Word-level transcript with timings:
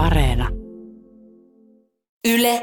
Areena. 0.00 0.48
Yle 2.28 2.62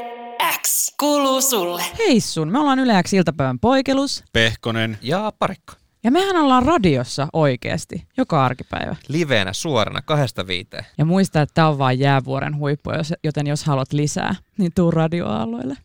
X 0.62 0.94
kuuluu 1.00 1.40
sulle. 1.40 1.82
Hei 1.98 2.20
sun, 2.20 2.48
me 2.52 2.58
ollaan 2.58 2.78
Yle 2.78 3.02
X 3.02 3.12
iltapäivän 3.12 3.58
poikelus. 3.58 4.24
Pehkonen. 4.32 4.98
Ja 5.02 5.32
parikko. 5.38 5.72
Ja 6.04 6.10
mehän 6.10 6.36
ollaan 6.36 6.62
radiossa 6.62 7.28
oikeasti, 7.32 8.06
joka 8.16 8.44
arkipäivä. 8.44 8.96
Liveenä 9.08 9.52
suorana 9.52 10.02
kahdesta 10.02 10.46
viiteen. 10.46 10.84
Ja 10.98 11.04
muista, 11.04 11.42
että 11.42 11.54
tämä 11.54 11.68
on 11.68 11.78
vain 11.78 11.98
jäävuoren 11.98 12.56
huippu, 12.58 12.90
jos- 12.92 13.14
joten 13.24 13.46
jos 13.46 13.64
haluat 13.64 13.92
lisää, 13.92 14.34
niin 14.58 14.72
tuu 14.74 14.90
radioaalloille. 14.90 15.76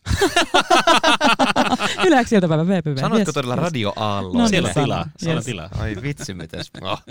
Yle 2.06 2.24
X 2.24 2.32
iltapäivän 2.32 2.68
VPV. 2.68 2.96
Sanoitko 3.00 3.28
Yes, 3.28 3.34
todella 3.34 3.54
yes. 3.56 3.72
No 4.34 4.48
Siellä 4.48 4.68
niin, 4.68 4.78
on 4.78 4.84
tilaa. 4.84 5.06
Siellä 5.16 5.38
Yes. 5.38 5.44
tilaa. 5.44 5.68
Ai 5.78 5.96
vitsi, 6.02 6.34
mites. 6.34 6.70
Oh. 6.82 7.02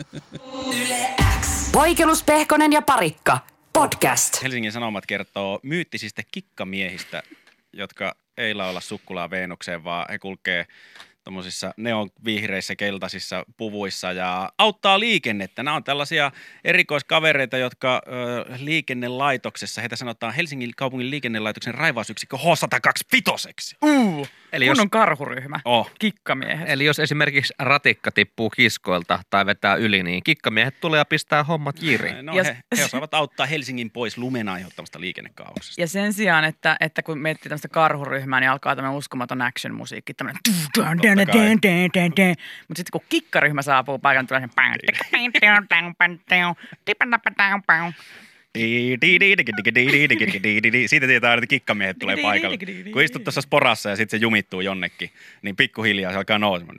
Yle 0.68 1.10
X. 1.42 1.72
Poikelus, 1.72 2.24
Pehkonen 2.24 2.72
ja 2.74 2.82
Parikka. 2.82 3.40
Podcast. 3.74 4.44
Helsingin 4.44 4.72
Sanomat 4.72 5.06
kertoo 5.06 5.60
myyttisistä 5.64 6.22
kikkamiehistä, 6.32 7.24
jotka 7.74 8.16
ei 8.38 8.54
laula 8.54 8.82
sukkulaa 8.82 9.30
Veenukseen, 9.30 9.84
vaan 9.84 10.06
he 10.10 10.20
kulkee 10.20 10.66
tuommoisissa 11.24 11.74
neonvihreissä 11.78 12.76
keltaisissa 12.76 13.46
puvuissa 13.58 14.12
ja 14.12 14.50
auttaa 14.58 15.00
liikennettä. 15.00 15.64
Nämä 15.64 15.76
on 15.76 15.84
tällaisia 15.84 16.32
erikoiskavereita, 16.64 17.58
jotka 17.58 18.02
ö, 18.08 18.10
liikennelaitoksessa, 18.60 19.82
heitä 19.82 19.96
sanotaan 19.96 20.34
Helsingin 20.34 20.72
kaupungin 20.78 21.12
liikennelaitoksen 21.12 21.74
raivausyksikkö 21.74 22.38
H125. 22.38 23.78
Uu, 23.82 24.28
Eli, 24.54 24.66
jos, 24.66 24.78
kunnon 24.78 24.90
karhuryhmä. 24.90 25.60
Oh. 25.66 25.92
Kikkamiehet. 26.00 26.70
eli 26.70 26.86
jos 26.86 27.00
esimerkiksi 27.00 27.54
ratikka 27.60 28.12
tippuu 28.12 28.50
kiskoilta 28.50 29.20
tai 29.30 29.46
vetää 29.46 29.76
yli, 29.76 30.04
niin 30.04 30.24
kikkamiehet 30.24 30.80
tulee 30.82 30.98
ja 30.98 31.06
pistää 31.06 31.44
hommat 31.44 31.76
jiriin. 31.82 32.26
No, 32.26 32.34
Ja 32.34 32.44
he, 32.44 32.58
he 32.78 32.86
osaavat 32.86 33.14
auttaa 33.14 33.46
Helsingin 33.46 33.92
pois 33.92 34.18
lumen 34.18 34.50
aiheuttamasta 34.50 35.00
liikennekaauksesta. 35.00 35.82
Ja 35.82 35.88
sen 35.88 36.14
sijaan, 36.14 36.44
että, 36.44 36.78
että 36.80 37.04
kun 37.04 37.18
miettii 37.18 37.50
tämmöistä 37.50 37.68
karhuryhmää, 37.68 38.40
niin 38.40 38.50
alkaa 38.50 38.76
tämmöinen 38.76 38.98
uskomaton 38.98 39.42
action-musiikki. 39.42 40.14
Tämmöinen 40.14 40.42
Mutta 42.68 42.80
sitten 42.80 42.92
kun 42.92 43.02
kikkaryhmä 43.10 43.62
saapuu 43.62 44.00
paikan, 44.00 44.28
tulee 44.28 44.50
Siitä 50.88 51.08
tietää 51.08 51.30
aina, 51.32 51.40
että 51.40 51.48
kikkamiehet 51.48 52.00
tulee 52.00 52.18
paikalle. 52.22 52.58
Kun 52.94 53.04
istut 53.04 53.24
tuossa 53.24 53.42
sporassa 53.42 53.90
ja 53.90 53.96
sitten 53.96 54.20
se 54.20 54.24
jumittuu 54.24 54.62
jonnekin, 54.62 55.10
niin 55.42 55.56
pikkuhiljaa 55.56 56.12
se 56.12 56.18
alkaa 56.18 56.40
nousemaan. 56.40 56.78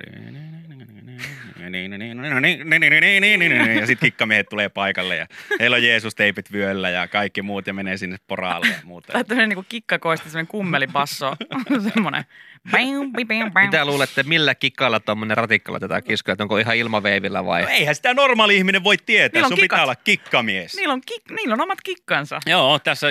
Ja 3.80 3.86
sitten 3.86 4.06
kikkamiehet 4.06 4.48
tulee 4.48 4.68
paikalle 4.68 5.16
ja 5.16 5.26
heillä 5.60 5.76
on 5.76 5.82
Jeesus-teipit 5.82 6.52
vyöllä 6.52 6.90
ja 6.90 7.08
kaikki 7.08 7.42
muut 7.42 7.66
ja 7.66 7.74
menee 7.74 7.96
sinne 7.96 8.16
sporaalle 8.16 8.66
ja 8.66 8.74
muuta. 8.84 9.12
Tai 9.12 9.24
tämmöinen 9.24 9.56
niin 9.56 9.66
kikkakoista, 9.68 10.28
semmoinen 10.28 10.46
kummelipasso. 10.46 11.36
semmoinen. 11.94 12.24
Mitä 13.64 13.84
luulette, 13.84 14.22
millä 14.22 14.54
kikalla 14.54 15.00
tuommoinen 15.00 15.36
ratikka 15.36 15.72
laitetaan 15.72 16.02
kiskoja? 16.02 16.32
Että 16.32 16.44
onko 16.44 16.58
ihan 16.58 16.76
ilmaveivillä 16.76 17.44
vai? 17.44 17.62
No 17.62 17.68
eihän 17.68 17.94
sitä 17.94 18.14
normaali 18.14 18.56
ihminen 18.56 18.84
voi 18.84 18.96
tietää, 18.96 19.38
Niillä 19.38 19.46
on 19.46 19.50
sun 19.50 19.56
pitää 19.56 19.76
kikat. 19.76 19.82
olla 19.82 19.96
kikkamies. 19.96 20.76
Niillä 20.76 20.92
on, 20.94 21.00
kik, 21.06 21.22
niillä 21.30 21.52
on 21.54 21.60
omat 21.60 21.78
kikkansa. 21.82 22.40
Joo, 22.46 22.78
tässä 22.78 23.06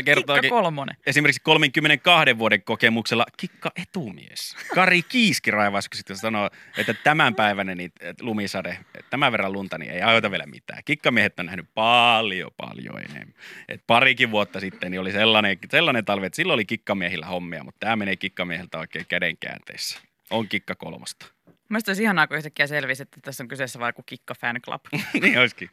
kolmonen. 0.49 0.95
esimerkiksi 1.05 1.41
32 1.43 2.37
vuoden 2.37 2.63
kokemuksella 2.63 3.25
kikka 3.37 3.71
etumies. 3.81 4.55
Kari 4.75 5.01
Kiiski 5.01 5.51
raivaisko 5.51 5.95
sitten 5.95 6.17
sanoo, 6.17 6.49
että 6.77 6.93
tämänpäiväinen 6.93 7.77
niin, 7.77 7.91
lumisade, 8.21 8.77
tämän 9.09 9.31
verran 9.31 9.53
lunta, 9.53 9.77
niin 9.77 9.91
ei 9.91 10.01
aiheuta 10.01 10.31
vielä 10.31 10.45
mitään. 10.45 10.81
Kikkamiehet 10.85 11.39
on 11.39 11.45
nähnyt 11.45 11.65
paljon, 11.73 12.51
paljon 12.57 12.99
enemmän. 12.99 13.33
Et 13.69 13.83
parikin 13.87 14.31
vuotta 14.31 14.59
sitten 14.59 14.91
niin 14.91 15.01
oli 15.01 15.11
sellainen, 15.11 15.57
sellainen 15.71 16.05
talvi, 16.05 16.25
että 16.25 16.35
silloin 16.35 16.55
oli 16.55 16.65
kikkamiehillä 16.65 17.25
hommia, 17.25 17.63
mutta 17.63 17.79
tämä 17.79 17.95
menee 17.95 18.15
kikkamieheltä 18.15 18.79
oikein 18.79 19.05
kädenkäänteessä. 19.43 19.99
On 20.29 20.47
kikka 20.49 20.75
kolmosta. 20.75 21.25
Mielestäni 21.69 21.91
olisi 21.91 22.03
ihanaa, 22.03 22.27
kun 22.27 22.37
yhtäkkiä 22.37 22.67
selvisi, 22.67 23.03
että 23.03 23.19
tässä 23.21 23.43
on 23.43 23.47
kyseessä 23.47 23.79
vain 23.79 23.89
joku 23.89 24.03
kikka 24.05 24.35
fan 24.41 24.61
club, 24.61 24.81
niin 25.21 25.39
olisikin. 25.39 25.69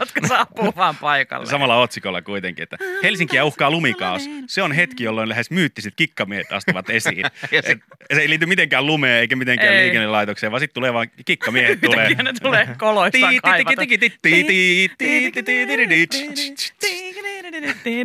jotka 0.00 0.26
saapuu 0.28 0.72
vaan 0.76 0.96
paikalle. 0.96 1.46
Samalla 1.46 1.76
otsikolla 1.76 2.22
kuitenkin, 2.22 2.62
että 2.62 2.76
Helsinkiä 3.02 3.44
uhkaa 3.44 3.70
lumikaos. 3.70 4.22
Se 4.46 4.62
on 4.62 4.72
hetki, 4.72 5.04
jolloin 5.04 5.28
lähes 5.28 5.50
myyttiset 5.50 5.94
kikkamiehet 5.96 6.52
astuvat 6.52 6.90
esiin. 6.90 7.26
Sit- 7.66 7.84
se 8.14 8.20
ei 8.20 8.28
liity 8.28 8.46
mitenkään 8.46 8.86
lumeen 8.86 9.20
eikä 9.20 9.36
mitenkään 9.36 9.74
Ei. 9.74 9.82
liikennelaitokseen, 9.82 10.52
vaan 10.52 10.60
sitten 10.60 10.74
tulee 10.74 10.92
vaan 10.92 11.10
kikkamiehet 11.24 11.80
tulee. 11.80 12.14
Ne 12.14 12.32
tulee 12.42 12.68
koloistaan 12.78 13.34
kaivata. 13.42 13.82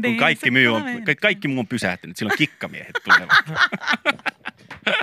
Kun 0.03 0.17
kaikki, 0.17 0.51
myy 0.51 0.67
on, 0.75 0.83
ka- 1.05 1.15
kaikki 1.21 1.47
muu 1.47 1.59
on 1.59 1.67
pysähtynyt, 1.67 2.17
silloin 2.17 2.37
kikkamiehet 2.37 2.95
tulevat. 3.03 3.29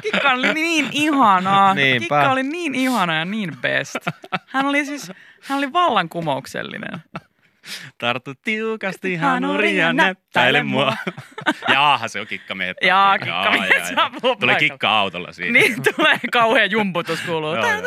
Kikka 0.03 0.31
oli 0.31 0.55
niin 0.55 0.89
ihanaa. 0.93 1.75
Niinpä. 1.75 1.99
Kikka 2.01 2.33
oli 2.33 2.43
niin 2.43 2.75
ihana 2.75 3.15
ja 3.19 3.25
niin 3.25 3.57
best. 3.61 3.97
Hän 4.47 4.67
oli 4.67 4.85
siis, 4.87 5.13
hän 5.43 5.59
oli 5.59 5.73
vallankumouksellinen. 5.73 7.03
Tartu 7.99 8.35
tiukasti 8.35 9.17
hanuriin 9.17 9.77
ja 9.77 9.93
näppäile 9.93 10.63
mua. 10.63 10.97
Jaaha, 11.73 12.09
se 12.09 12.21
on 12.21 12.27
kikkamiehet. 12.27 12.77
Jaa, 12.83 13.17
Jaa, 13.17 13.19
kikkamiehet 13.51 13.95
saapuu 13.95 14.21
Tulee 14.21 14.37
paikalle. 14.55 14.59
kikka-autolla 14.59 15.33
siinä. 15.33 15.53
Niin 15.53 15.77
tulee 15.97 16.19
kauhea 16.33 16.65
jumputus 16.67 17.21
kuuluu. 17.21 17.55
Joo, 17.55 17.67
joo. 17.67 17.83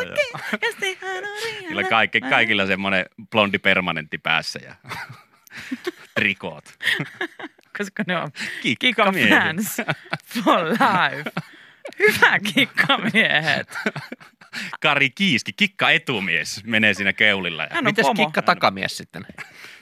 Niillä 1.60 1.84
kaikki, 1.84 2.20
kaikilla 2.20 2.66
semmoinen 2.66 3.06
blondi 3.30 3.58
permanentti 3.58 4.18
päässä 4.18 4.60
ja 4.64 4.74
trikoot. 6.14 6.64
Koska 7.78 8.02
ne 8.06 8.16
on 8.16 8.30
Kikkamiehet. 8.62 9.56
kikka-fans 9.56 9.76
for 10.44 10.64
life. 10.68 11.30
Hyvä 11.98 12.38
kikkamiehet. 12.54 13.68
Kari 14.80 15.10
Kiiski, 15.10 15.52
kikka 15.52 15.90
etumies, 15.90 16.64
menee 16.64 16.94
siinä 16.94 17.12
keulilla. 17.12 17.62
Ja 17.62 17.68
Hän 17.70 17.78
on 17.78 17.84
Mites 17.84 18.02
pomo. 18.02 18.24
kikka 18.24 18.42
takamies 18.42 18.96
sitten? 18.96 19.26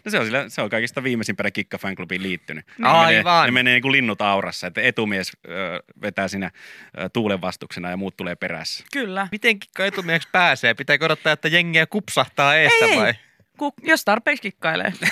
No 0.04 0.10
se, 0.10 0.18
on 0.18 0.24
sillä, 0.24 0.48
se 0.48 0.62
on 0.62 0.70
kaikista 0.70 1.02
viimeisimpänä 1.02 1.50
Kikka 1.50 1.78
fanklubiin 1.78 2.22
liittynyt. 2.22 2.66
Niin. 2.66 2.82
Ne 2.84 2.88
menee, 2.92 3.16
Aivan. 3.18 3.44
ne 3.46 3.50
menee 3.50 3.72
niin 3.74 3.82
kuin 3.82 3.92
linnut 3.92 4.22
aurassa, 4.22 4.66
että 4.66 4.80
etumies 4.80 5.32
ö, 5.48 5.82
vetää 6.02 6.28
siinä 6.28 6.50
ö, 6.98 7.08
tuulen 7.12 7.40
vastuksena 7.40 7.90
ja 7.90 7.96
muut 7.96 8.16
tulee 8.16 8.36
perässä. 8.36 8.84
Kyllä. 8.92 9.28
Miten 9.32 9.58
kikka 9.58 9.86
etumieheksi 9.86 10.28
pääsee? 10.32 10.74
Pitääkö 10.74 11.04
odottaa, 11.04 11.32
että 11.32 11.48
jengiä 11.48 11.86
kupsahtaa 11.86 12.56
eestä 12.56 12.84
Ei, 12.84 12.96
vai? 12.98 13.14
Ku, 13.58 13.74
jos 13.82 14.04
tarpeeksi 14.04 14.42
kikkailee. 14.42 14.92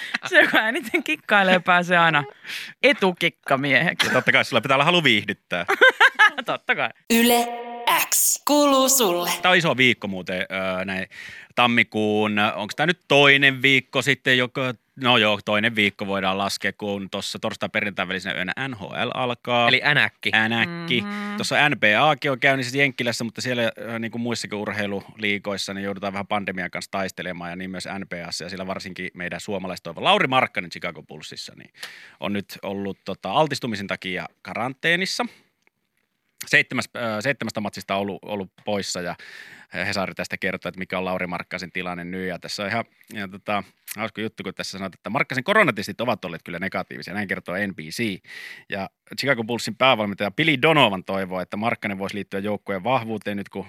Se, 0.28 0.40
joka 0.40 0.68
eniten 0.68 1.02
kikkailee, 1.02 1.58
pääsee 1.58 1.98
aina 1.98 2.24
etukikkamieheksi. 2.82 4.06
Ja 4.06 4.12
totta 4.12 4.32
kai 4.32 4.44
sulla 4.44 4.60
pitää 4.60 4.74
olla 4.74 4.84
halu 4.84 5.04
viihdyttää. 5.04 5.66
Totta 6.44 6.74
kai. 6.74 6.88
Yle 7.10 7.48
X 8.10 8.42
kuuluu 8.46 8.88
sulle. 8.88 9.30
Tämä 9.42 9.50
on 9.50 9.58
iso 9.58 9.76
viikko 9.76 10.08
muuten 10.08 10.46
näin 10.84 11.06
tammikuun, 11.54 12.38
onko 12.38 12.72
tämä 12.76 12.86
nyt 12.86 13.00
toinen 13.08 13.62
viikko 13.62 14.02
sitten, 14.02 14.38
joka, 14.38 14.74
no 15.02 15.16
joo, 15.16 15.40
toinen 15.44 15.74
viikko 15.74 16.06
voidaan 16.06 16.38
laskea, 16.38 16.72
kun 16.72 17.10
tuossa 17.10 17.38
torstai 17.38 17.68
perjantai 17.68 18.08
välisenä 18.08 18.34
yönä 18.34 18.52
NHL 18.68 19.10
alkaa. 19.14 19.68
Eli 19.68 19.80
änäkki. 19.84 20.30
Änäkki. 20.34 21.00
Mm-hmm. 21.00 21.36
Tuossa 21.36 21.68
NBAkin 21.68 22.30
on 22.30 22.40
käynnissä 22.40 22.78
Jenkkilässä, 22.78 23.24
mutta 23.24 23.40
siellä 23.40 23.62
äh, 23.62 23.98
niin 23.98 24.10
kuin 24.10 24.22
muissakin 24.22 24.58
urheiluliikoissa 24.58 25.74
niin 25.74 25.84
joudutaan 25.84 26.12
vähän 26.12 26.26
pandemian 26.26 26.70
kanssa 26.70 26.90
taistelemaan 26.90 27.50
ja 27.50 27.56
niin 27.56 27.70
myös 27.70 27.88
NBAssa 27.98 28.44
ja 28.44 28.48
siellä 28.48 28.66
varsinkin 28.66 29.10
meidän 29.14 29.40
suomalaistoivo 29.40 30.04
Lauri 30.04 30.26
Markkanen 30.26 30.70
Chicago 30.70 31.02
Bullsissa 31.02 31.52
niin 31.56 31.70
on 32.20 32.32
nyt 32.32 32.58
ollut 32.62 32.98
tota, 33.04 33.32
altistumisen 33.32 33.86
takia 33.86 34.26
karanteenissa. 34.42 35.26
Seitsemäs, 36.46 36.88
seitsemästä 37.20 37.60
matsista 37.60 37.96
ollut, 37.96 38.18
ollut 38.22 38.50
poissa 38.64 39.00
ja 39.00 39.14
Hesari 39.74 40.14
tästä 40.14 40.36
kertoo, 40.36 40.68
että 40.68 40.78
mikä 40.78 40.98
on 40.98 41.04
Lauri 41.04 41.26
Markkasen 41.26 41.72
tilanne 41.72 42.04
nyt. 42.04 42.28
Ja 42.28 42.38
tässä 42.38 42.62
on 42.62 42.68
ihan, 42.68 42.84
ihan 43.14 43.30
tota, 43.30 43.62
hauska 43.96 44.20
juttu, 44.20 44.42
kun 44.42 44.54
tässä 44.54 44.78
sanotaan, 44.78 44.98
että 44.98 45.10
Markkasen 45.10 45.44
koronatestit 45.44 46.00
ovat 46.00 46.24
olleet 46.24 46.42
kyllä 46.42 46.58
negatiivisia. 46.58 47.14
Näin 47.14 47.28
kertoo 47.28 47.54
NBC. 47.66 48.22
Ja 48.68 48.90
Chicago 49.18 49.44
Bullsin 49.44 49.76
päävalmentaja 49.76 50.30
Billy 50.30 50.62
Donovan 50.62 51.04
toivoo, 51.04 51.40
että 51.40 51.56
Markkanen 51.56 51.98
voisi 51.98 52.14
liittyä 52.14 52.40
joukkueen 52.40 52.84
vahvuuteen 52.84 53.36
nyt, 53.36 53.48
kun 53.48 53.66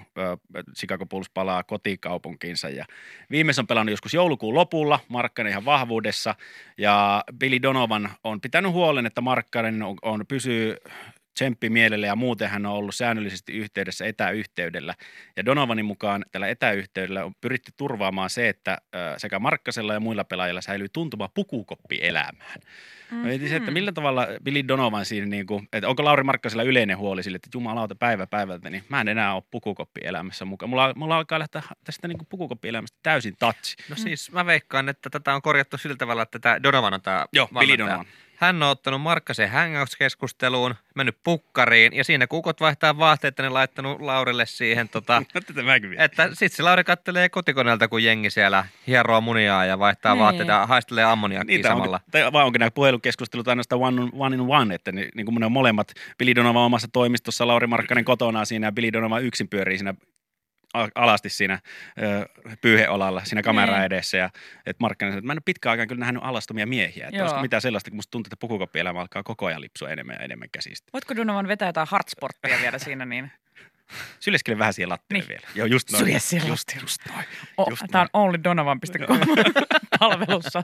Chicago 0.76 1.06
Bulls 1.06 1.30
palaa 1.34 1.62
kotikaupunkiinsa. 1.62 2.68
Ja 2.68 2.84
viimeis 3.30 3.58
on 3.58 3.66
pelannut 3.66 3.90
joskus 3.90 4.14
joulukuun 4.14 4.54
lopulla, 4.54 5.00
Markkanen 5.08 5.50
ihan 5.50 5.64
vahvuudessa. 5.64 6.34
Ja 6.78 7.24
Billy 7.38 7.62
Donovan 7.62 8.10
on 8.24 8.40
pitänyt 8.40 8.72
huolen, 8.72 9.06
että 9.06 9.20
Markkanen 9.20 9.82
on, 9.82 9.96
on 10.02 10.24
pysyy 10.28 10.76
tsemppi 11.34 11.70
mielelle 11.70 12.06
ja 12.06 12.16
muuten 12.16 12.50
hän 12.50 12.66
on 12.66 12.72
ollut 12.72 12.94
säännöllisesti 12.94 13.52
yhteydessä 13.52 14.06
etäyhteydellä. 14.06 14.94
Ja 15.36 15.44
Donovanin 15.44 15.84
mukaan 15.84 16.24
tällä 16.32 16.48
etäyhteydellä 16.48 17.24
on 17.24 17.34
pyritty 17.40 17.72
turvaamaan 17.76 18.30
se, 18.30 18.48
että 18.48 18.78
sekä 19.16 19.38
Markkasella 19.38 19.94
ja 19.94 20.00
muilla 20.00 20.24
pelaajilla 20.24 20.60
säilyy 20.60 20.88
tuntuma 20.88 21.28
pukukoppi 21.28 21.98
elämään. 22.02 22.60
Mm-hmm. 23.10 23.28
Mietin 23.28 23.48
se, 23.48 23.56
että 23.56 23.70
millä 23.70 23.92
tavalla 23.92 24.26
Billy 24.44 24.68
Donovan 24.68 25.04
siinä, 25.04 25.26
niin 25.26 25.46
kuin, 25.46 25.68
että 25.72 25.88
onko 25.88 26.04
Lauri 26.04 26.22
Markkasella 26.22 26.62
yleinen 26.62 26.98
huoli 26.98 27.22
sille, 27.22 27.36
että 27.36 27.48
jumalauta 27.54 27.94
päivä 27.94 28.26
päivältä, 28.26 28.70
niin 28.70 28.84
mä 28.88 29.00
en 29.00 29.08
enää 29.08 29.34
ole 29.34 29.42
pukukoppi 29.50 30.00
elämässä 30.04 30.44
mukaan. 30.44 30.70
Mulla, 30.70 30.92
mulla 30.96 31.16
alkaa 31.16 31.38
lähteä 31.38 31.62
tästä 31.84 32.08
niin 32.08 32.18
pukukoppi 32.28 32.68
elämästä 32.68 32.98
täysin 33.02 33.34
tatsi. 33.38 33.76
No 33.90 33.96
siis 33.96 34.32
mä 34.32 34.46
veikkaan, 34.46 34.88
että 34.88 35.10
tätä 35.10 35.34
on 35.34 35.42
korjattu 35.42 35.78
sillä 35.78 35.96
tavalla, 35.96 36.22
että 36.22 36.38
tämä 36.38 36.62
Donovan 36.62 36.94
on 36.94 37.02
tämä 37.02 37.26
Joo, 37.32 37.48
Billy 37.58 37.78
Donovan. 37.78 38.06
Hän 38.36 38.62
on 38.62 38.68
ottanut 38.68 39.00
Markkasen 39.02 39.50
hangouts-keskusteluun, 39.50 40.74
mennyt 40.94 41.16
pukkariin 41.24 41.92
ja 41.92 42.04
siinä 42.04 42.26
kuukot 42.26 42.60
vaihtaa 42.60 42.98
vaatteet, 42.98 43.38
ne 43.38 43.48
laittanut 43.48 44.00
Laurille 44.00 44.46
siihen, 44.46 44.88
tota, 44.88 45.22
että 45.98 46.28
sit 46.32 46.52
se 46.52 46.62
Lauri 46.62 46.84
kattelee 46.84 47.28
kotikoneelta, 47.28 47.88
kun 47.88 48.04
jengi 48.04 48.30
siellä 48.30 48.66
hieroo 48.86 49.20
muniaa 49.20 49.64
ja 49.64 49.78
vaihtaa 49.78 50.14
Niin. 50.14 50.22
vaatteita 50.22 50.52
ja 50.52 50.66
haistelee 50.66 51.04
ammoniakkiä 51.04 51.56
Niitä 51.56 51.68
samalla. 51.68 51.96
onko, 51.96 52.08
tai 52.10 52.32
vai 52.32 52.44
onko 52.44 52.58
nämä 52.58 52.70
puhelukeskustelut 52.70 53.48
ainoastaan 53.48 53.80
one, 53.80 54.00
on, 54.02 54.10
one 54.12 54.36
in 54.36 54.40
one, 54.40 54.74
että 54.74 54.92
niin, 54.92 55.08
niin 55.14 55.26
kuin 55.26 55.40
ne 55.40 55.46
on 55.46 55.52
molemmat 55.52 55.92
Billy 56.18 56.34
Donovan 56.34 56.62
omassa 56.62 56.88
toimistossa, 56.92 57.46
Lauri 57.46 57.66
Markkanen 57.66 58.04
kotona 58.04 58.44
siinä 58.44 58.66
ja 58.66 58.72
Billy 58.72 58.92
Donovan 58.92 59.22
yksin 59.24 59.48
pyörii 59.48 59.78
siinä 59.78 59.94
alasti 60.94 61.28
siinä 61.28 61.58
ö, 62.02 62.28
pyyheolalla, 62.60 63.24
siinä 63.24 63.42
kameran 63.42 63.76
Niin. 63.76 63.84
edessä. 63.86 64.16
Ja, 64.16 64.30
että 64.66 64.80
Markkanen 64.80 65.12
sanoi, 65.12 65.18
että 65.18 65.26
mä 65.26 65.32
en 65.32 65.36
ole 65.38 65.42
pitkään 65.44 65.70
aikaan 65.70 65.88
kyllä 65.88 66.00
nähnyt 66.00 66.22
alastomia 66.24 66.66
miehiä. 66.66 67.08
Että 67.08 67.22
olisiko 67.22 67.40
mitään 67.42 67.62
sellaista, 67.62 67.90
kun 67.90 67.96
musta 67.98 68.10
tuntuu, 68.10 68.28
että 68.28 68.36
pukukoppielämä 68.40 69.00
alkaa 69.00 69.22
koko 69.22 69.46
ajan 69.46 69.60
lipsua 69.60 69.88
enemmän 69.90 70.16
ja 70.18 70.24
enemmän 70.24 70.48
käsistä. 70.52 70.90
Voitko 70.92 71.16
Donovan 71.16 71.48
vetää 71.48 71.68
jotain 71.68 71.88
hardsporttia 71.90 72.58
vielä 72.60 72.78
siinä 72.78 73.04
niin? 73.04 73.32
Syljeskele 74.20 74.58
vähän 74.58 74.72
siihen 74.72 74.88
lattialle 74.88 75.22
Niin. 75.24 75.28
vielä. 75.28 75.46
Joo, 75.54 75.66
just 75.66 75.90
noin. 75.90 76.04
Sylje 76.04 76.18
siihen 76.18 76.48
just, 76.48 76.72
just 76.82 77.00
noin. 77.08 77.24
Oh, 77.56 77.70
Just 77.70 77.82
Tämä 77.90 78.02
on 78.02 78.08
onlydonovan.com 78.12 79.18
palvelussa. 80.00 80.62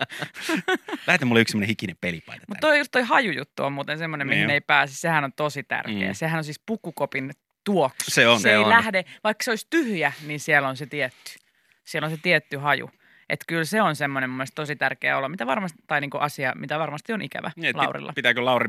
Lähetä 1.07 1.25
mulle 1.25 1.41
yksi 1.41 1.53
semmoinen 1.53 1.69
hikinen 1.69 1.97
pelipaita. 2.01 2.45
Mutta 2.49 2.61
toi, 2.61 2.79
just 2.79 2.91
toi 2.91 3.03
hajujuttu 3.03 3.65
on 3.65 3.73
muuten 3.73 3.99
semmoinen, 3.99 4.27
Niin 4.27 4.37
mihin 4.37 4.47
on. 4.47 4.51
ei 4.51 4.61
pääse. 4.61 4.95
Sehän 4.95 5.25
on 5.25 5.33
tosi 5.33 5.63
tärkeä. 5.63 6.09
Mm. 6.09 6.15
Sehän 6.15 6.39
on 6.39 6.45
siis 6.45 6.61
pukukopin 6.67 7.31
tuoksu. 7.65 8.11
Se 8.11 8.29
on. 8.29 8.39
Se, 8.39 8.43
Se 8.43 8.51
ei 8.51 8.57
on. 8.57 8.69
lähde, 8.69 9.05
vaikka 9.25 9.45
se 9.45 9.51
olisi 9.51 9.67
tyhjä, 9.71 10.13
niin 10.27 10.41
siellä 10.41 10.69
on 10.69 10.77
se 10.77 10.87
tietty. 10.87 11.33
Siellä 11.85 12.07
on 12.07 12.11
se 12.11 12.19
tietty 12.23 12.57
haju. 12.57 12.91
Että 13.29 13.45
kyllä 13.49 13.65
se 13.65 13.83
on 13.83 13.97
semmoinen 13.97 14.31
mun 14.31 14.37
mielestä 14.37 14.55
tosi 14.55 14.77
tärkeä 14.77 15.19
olla, 15.19 15.29
mitä 15.29 15.47
varmasti, 15.47 15.79
tai 15.87 16.01
niinku 16.01 16.19
asia, 16.19 16.53
mitä 16.57 16.79
varmasti 16.79 17.13
on 17.13 17.23
ikävä 17.23 17.51
Niin, 17.57 17.77
Laurilla. 17.77 18.13
Pitääkö 18.13 18.45
Lauri, 18.45 18.69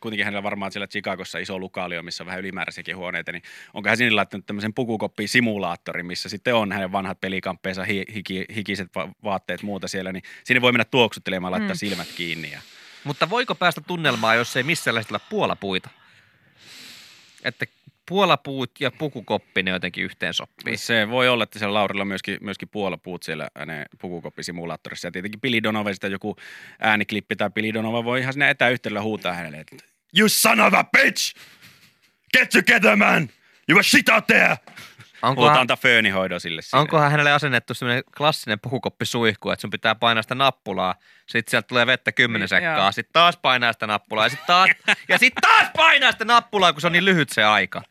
kuitenkin 0.00 0.24
hänellä 0.24 0.42
varmaan 0.42 0.72
siellä 0.72 0.86
Chicagossa 0.86 1.38
iso 1.38 1.58
lukaalio, 1.58 2.02
missä 2.02 2.22
on 2.22 2.26
vähän 2.26 2.40
ylimääräisiäkin 2.40 2.96
huoneita, 2.96 3.32
niin 3.32 3.42
onko 3.74 3.88
hän 3.88 3.96
sinne 3.98 4.10
laittanut 4.14 4.46
tämmöisen 4.46 4.74
pukukoppi-simulaattorin, 4.74 6.06
missä 6.06 6.28
sitten 6.28 6.54
on 6.54 6.72
hänen 6.72 6.92
vanhat 6.92 7.20
pelikamppeensa, 7.20 7.84
hi, 7.84 8.04
hiki, 8.14 8.44
hikiset 8.54 8.88
va- 8.94 9.08
vaatteet 9.24 9.62
muuta 9.62 9.88
siellä, 9.88 10.12
niin 10.12 10.22
sinne 10.44 10.60
voi 10.60 10.72
mennä 10.72 10.84
tuoksuttelemaan, 10.84 11.50
laittaa 11.52 11.74
Mm. 11.74 11.78
silmät 11.78 12.08
kiinni. 12.16 12.50
Ja... 12.52 12.60
Mutta 13.04 13.30
voiko 13.30 13.54
päästä 13.54 13.80
tunnelmaan, 13.80 14.36
jos 14.36 14.56
ei 14.56 14.62
missään 14.62 14.94
lähestyllä 14.94 15.20
puolapuita? 15.30 15.90
Että 17.44 17.66
puolapuut 18.12 18.70
ja 18.80 18.90
pukukoppi 18.90 19.62
ne 19.62 19.70
jotenkin 19.70 20.04
yhteen 20.04 20.34
sopii. 20.34 20.76
Se 20.76 21.10
voi 21.10 21.28
olla, 21.28 21.44
että 21.44 21.58
siellä 21.58 21.74
Laurilla 21.74 22.02
on 22.02 22.08
myöskin, 22.08 22.38
myöskin 22.40 22.68
puolapuut 22.68 23.22
siellä 23.22 23.48
hänen 23.56 23.86
pukukoppisimulaattorissa. 24.00 25.08
Ja 25.08 25.12
tietenkin 25.12 25.62
Donovan 25.62 25.94
sitä 25.94 26.06
joku 26.06 26.36
ääniklippi 26.80 27.36
tai 27.36 27.50
Billy 27.50 27.74
Donovan 27.74 28.04
voi 28.04 28.20
ihan 28.20 28.32
sinne 28.32 28.50
etäyhteydellä 28.50 29.02
huutaa 29.02 29.32
hänelle, 29.32 29.56
että 29.56 29.76
You 30.18 30.28
son 30.28 30.60
of 30.60 30.74
a 30.74 30.84
bitch! 30.84 31.34
Get 32.38 32.50
together, 32.50 32.96
man! 32.96 33.30
You 33.68 33.76
were 33.76 33.82
shit 33.82 34.08
out 34.08 34.26
there! 34.26 34.56
Onkohan, 35.22 35.58
antaa 35.60 35.76
föönihoidon 35.76 36.40
sille 36.40 36.62
siinä. 36.62 36.80
onkohan 36.80 37.10
hänelle 37.10 37.32
asennettu 37.32 37.74
sellainen 37.74 38.04
klassinen 38.16 38.60
pukukoppi-suihku, 38.60 39.50
että 39.50 39.60
sun 39.60 39.70
pitää 39.70 39.94
painaa 39.94 40.22
sitä 40.22 40.34
nappulaa, 40.34 40.94
sitten 41.26 41.50
sieltä 41.50 41.66
tulee 41.68 41.86
vettä 41.86 42.12
kymmenen 42.12 42.40
Niin, 42.40 42.48
sekkaa, 42.48 42.92
sitten 42.92 43.12
taas 43.12 43.36
painaa 43.36 43.72
sitä 43.72 43.86
nappulaa 43.86 44.24
ja 44.26 44.28
sitten 44.28 44.46
taas, 44.46 44.70
ja 45.08 45.18
sit 45.18 45.34
taas 45.40 45.66
painaa 45.76 46.12
sitä 46.12 46.24
nappulaa, 46.24 46.72
kun 46.72 46.80
se 46.80 46.86
on 46.86 46.92
niin 46.92 47.04
lyhyt 47.04 47.28
se 47.30 47.44
aika. 47.44 47.82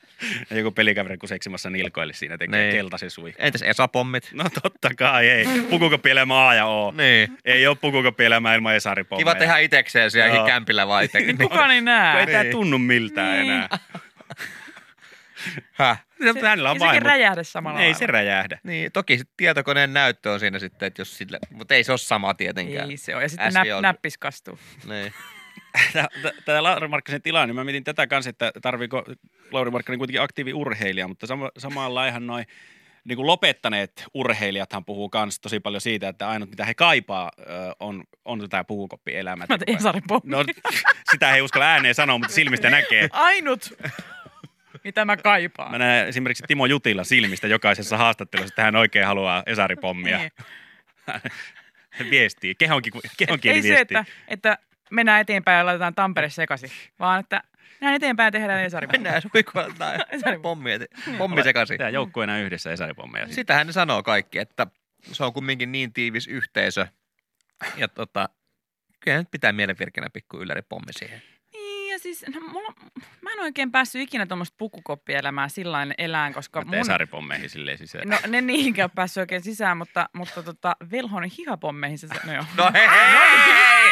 Ja 0.49 0.57
joku 0.57 0.71
pelikaveri 0.71 1.17
kun 1.17 1.29
seksimassa 1.29 1.69
nilkoille 1.69 2.13
siinä 2.13 2.37
tekee 2.37 2.61
Niin. 2.61 2.71
keltaisen 2.75 3.09
suihku. 3.09 3.41
Entäs 3.43 3.61
Esapommit? 3.61 4.29
No 4.33 4.43
totta 4.63 4.89
kai, 4.97 5.29
ei. 5.29 5.45
Pukukoppielämä 5.69 6.47
A 6.47 6.53
ja 6.53 6.65
O. 6.65 6.91
Niin. 6.97 7.37
Ei 7.45 7.67
ole 7.67 7.75
pukukoppielämä 7.81 8.55
ilman 8.55 8.75
esaripommeja. 8.75 9.25
Kiva 9.25 9.35
tehdä 9.35 9.57
itekseen 9.57 10.11
siellä 10.11 10.45
kämpillä 10.47 10.87
vai 10.87 11.05
itse. 11.05 11.19
Niin 11.19 11.37
kukaan 11.49 11.71
ei 11.71 11.77
Kun 11.79 11.85
näe. 11.85 12.19
ei 12.19 12.27
tää 12.27 12.43
Niin. 12.43 12.51
tunnu 12.51 12.77
miltään 12.77 13.31
Niin. 13.39 13.51
enää. 13.51 13.69
Häh? 15.71 16.05
Se, 16.33 16.41
hänellä 16.41 16.71
on 16.71 16.79
vain, 16.79 17.01
räjähdä 17.01 17.43
samalla 17.43 17.79
Ei 17.79 17.83
lailla. 17.83 17.99
se 17.99 18.07
räjähdä. 18.07 18.59
Niin, 18.63 18.91
toki 18.91 19.17
sit 19.17 19.29
tietokoneen 19.37 19.93
näyttö 19.93 20.31
on 20.31 20.39
siinä 20.39 20.59
sitten, 20.59 20.87
että 20.87 21.01
jos 21.01 21.17
sille, 21.17 21.39
mutta 21.51 21.75
ei 21.75 21.83
se 21.83 21.91
ole 21.91 21.97
sama 21.97 22.33
tietenkään. 22.33 22.91
Ei 22.91 22.97
se 22.97 23.15
on. 23.15 23.21
Ja 23.21 23.29
sitten 23.29 23.53
näp, 23.53 23.67
oli. 23.73 23.81
näppis 23.81 24.17
kastuu. 24.17 24.59
Niin. 24.87 25.13
Tämä 26.45 26.63
Lauri 26.63 26.87
Markkasen 26.87 27.21
tilanne, 27.21 27.47
niin 27.47 27.55
mä 27.55 27.63
mietin 27.63 27.83
tätä 27.83 28.07
kanssa, 28.07 28.29
että 28.29 28.51
tarviiko 28.61 29.03
Lauri 29.51 29.71
Markkanen 29.71 29.99
kuitenkin 29.99 30.21
aktiiviurheilija, 30.21 31.07
mutta 31.07 31.27
sama, 31.27 31.49
samalla 31.57 32.07
ihan 32.07 32.27
noin 32.27 32.45
niin 33.03 33.15
kuin 33.15 33.27
lopettaneet 33.27 34.05
urheilijathan 34.13 34.85
puhuu 34.85 35.09
myös 35.13 35.39
tosi 35.39 35.59
paljon 35.59 35.81
siitä, 35.81 36.07
että 36.09 36.29
ainut 36.29 36.49
mitä 36.49 36.65
he 36.65 36.73
kaipaa 36.73 37.31
on, 37.79 38.03
on 38.25 38.49
tämä 38.49 38.63
pukukoppielämä. 38.63 39.45
Mä 39.49 39.57
tein 39.57 39.77
Esari. 39.77 40.01
No 40.23 40.43
sitä 41.11 41.27
he 41.27 41.35
ei 41.35 41.41
uskalla 41.41 41.65
ääneen 41.65 41.95
sanoa, 41.95 42.17
mutta 42.17 42.33
silmistä 42.33 42.69
näkee. 42.69 43.09
Ainut, 43.11 43.73
mitä 44.83 45.05
mä 45.05 45.17
kaipaan. 45.17 45.71
Mä 45.71 45.77
näen 45.77 46.07
esimerkiksi 46.07 46.43
Timo 46.47 46.65
Jutila 46.65 47.03
silmistä 47.03 47.47
jokaisessa 47.47 47.97
haastattelussa, 47.97 48.51
että 48.51 48.63
hän 48.63 48.75
oikein 48.75 49.05
haluaa 49.05 49.43
Esari-pommia. 49.45 50.17
Niin. 50.17 50.31
Viestii, 52.11 52.55
kehonkin, 52.55 52.93
kehonkieli 53.17 53.57
ei 53.57 53.61
se, 53.61 53.67
viestii. 53.67 53.97
että, 53.97 54.05
että 54.27 54.57
mennään 54.91 55.21
eteenpäin 55.21 55.57
ja 55.57 55.65
laitetaan 55.65 55.95
Tampere 55.95 56.29
sekaisin, 56.29 56.69
vaan 56.99 57.19
että 57.19 57.43
mennään 57.81 57.95
eteenpäin 57.95 58.27
ja 58.27 58.31
tehdään 58.31 58.63
Esari 58.65 58.87
pommi. 58.87 58.97
Mennään 58.97 59.21
suihkuun 59.21 59.75
tai 59.77 59.97
Esari 60.09 60.39
pommi, 60.39 60.71
pommi 61.17 61.43
sekaisin. 61.43 61.77
Tämä 61.77 61.89
joukkueena 61.89 62.39
yhdessä 62.39 62.71
Esari-pommeja. 62.71 63.27
Sitähän 63.27 63.67
ne 63.67 63.73
sanoo 63.73 64.03
kaikki, 64.03 64.39
että 64.39 64.67
se 65.11 65.23
on 65.23 65.33
kumminkin 65.33 65.71
niin 65.71 65.93
tiivis 65.93 66.27
yhteisö. 66.27 66.87
Ja 67.77 67.87
tota, 67.87 68.29
kyllä 68.99 69.17
nyt 69.17 69.31
pitää 69.31 69.51
mielenvirkkinä 69.51 70.09
pikku 70.09 70.37
ylläri 70.37 70.61
pommi 70.61 70.93
siihen. 70.93 71.21
Niin, 71.91 71.95
ja 71.95 71.99
siis 71.99 72.25
no, 72.35 72.41
mulla, 72.41 72.73
mä 73.21 73.33
en 73.33 73.39
oikein 73.39 73.71
päässyt 73.71 74.01
ikinä 74.01 74.25
tuommoista 74.25 74.55
pukukoppielämää 74.57 75.49
sillä 75.49 75.71
lailla 75.71 75.93
elään, 75.97 76.33
koska 76.33 76.61
Mun... 76.65 76.75
Esari-pommeihin 76.75 77.49
silleen 77.49 77.77
sisään. 77.77 78.09
No 78.09 78.17
ne 78.27 78.41
niinkään 78.41 78.91
päässyt 78.91 79.21
oikein 79.21 79.41
sisään, 79.41 79.77
mutta, 79.77 80.09
mutta 80.13 80.43
tota, 80.43 80.75
velhon 80.91 81.23
hihapommeihin 81.23 81.97
se, 81.97 82.07
no 82.25 82.33
joo. 82.33 82.43
No 82.57 82.71
hei, 82.73 82.87
hei, 82.87 82.99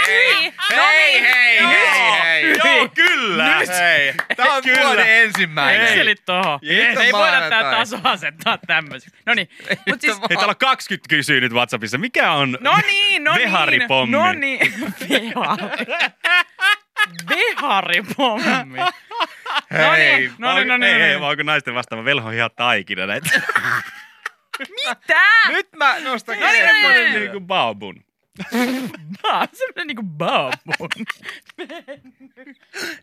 hei, 0.07 0.35
hei, 0.41 0.53
No 0.77 0.83
hei, 0.83 1.21
niin, 1.21 1.35
hei, 1.35 1.57
joo. 1.57 1.69
hei, 1.71 2.43
hei. 2.43 2.57
Joo, 2.57 2.89
kyllä! 2.95 3.59
Nyt. 3.59 3.69
Hei, 3.69 4.13
tää 4.35 4.53
on 4.55 4.63
Kyllä. 4.63 4.81
vuoden 4.85 5.23
ensimmäinen. 5.23 5.87
Excelit 5.87 6.25
tohon. 6.25 6.59
Yes. 6.63 6.97
Ei 6.97 7.11
voida 7.13 7.49
tää 7.49 7.71
taso 7.71 7.99
asettaa 8.03 8.57
tämmöiseksi. 8.67 9.17
No 9.25 9.33
niin, 9.33 9.49
mutta 9.69 10.01
siis... 10.01 10.17
Hei, 10.29 10.37
täällä 10.37 10.51
on 10.51 10.57
20 10.57 11.09
kysyy 11.09 11.41
nyt 11.41 11.53
WhatsAppissa. 11.53 11.97
Mikä 11.97 12.31
on 12.31 12.57
No 12.61 12.77
niin, 12.87 13.23
no 13.23 13.35
niin. 13.35 13.45
Veharipommi. 13.45 14.17
No 14.17 14.33
niin. 14.33 14.59
Vehari. 15.09 15.63
Veharipommi. 17.29 18.79
No 19.71 19.93
niin, 19.93 20.33
no 20.37 20.55
niin, 20.55 20.67
no 20.67 20.77
niin. 20.77 20.93
Ei, 20.93 20.99
no 20.99 21.05
ei, 21.05 21.09
niin. 21.09 21.19
vaan 21.19 21.31
onko 21.31 21.43
naisten 21.43 21.73
vastaava 21.73 22.05
velho 22.05 22.31
ihan 22.31 22.49
taikina 22.55 23.05
näitä. 23.05 23.41
Mitä? 24.59 25.21
Nyt 25.49 25.67
mä 25.75 25.99
nostan 25.99 26.39
No 26.39 26.47
niin, 26.51 26.65
no 26.65 26.71
niin, 26.73 26.83
no 26.83 26.89
niin. 26.89 27.13
niin 27.13 27.31
kuin 27.31 27.47
baobun. 27.47 28.03
Tää 29.21 29.39
on 29.39 29.47
semmonen 29.53 29.87
niinku 29.87 30.03
babun. 30.03 30.89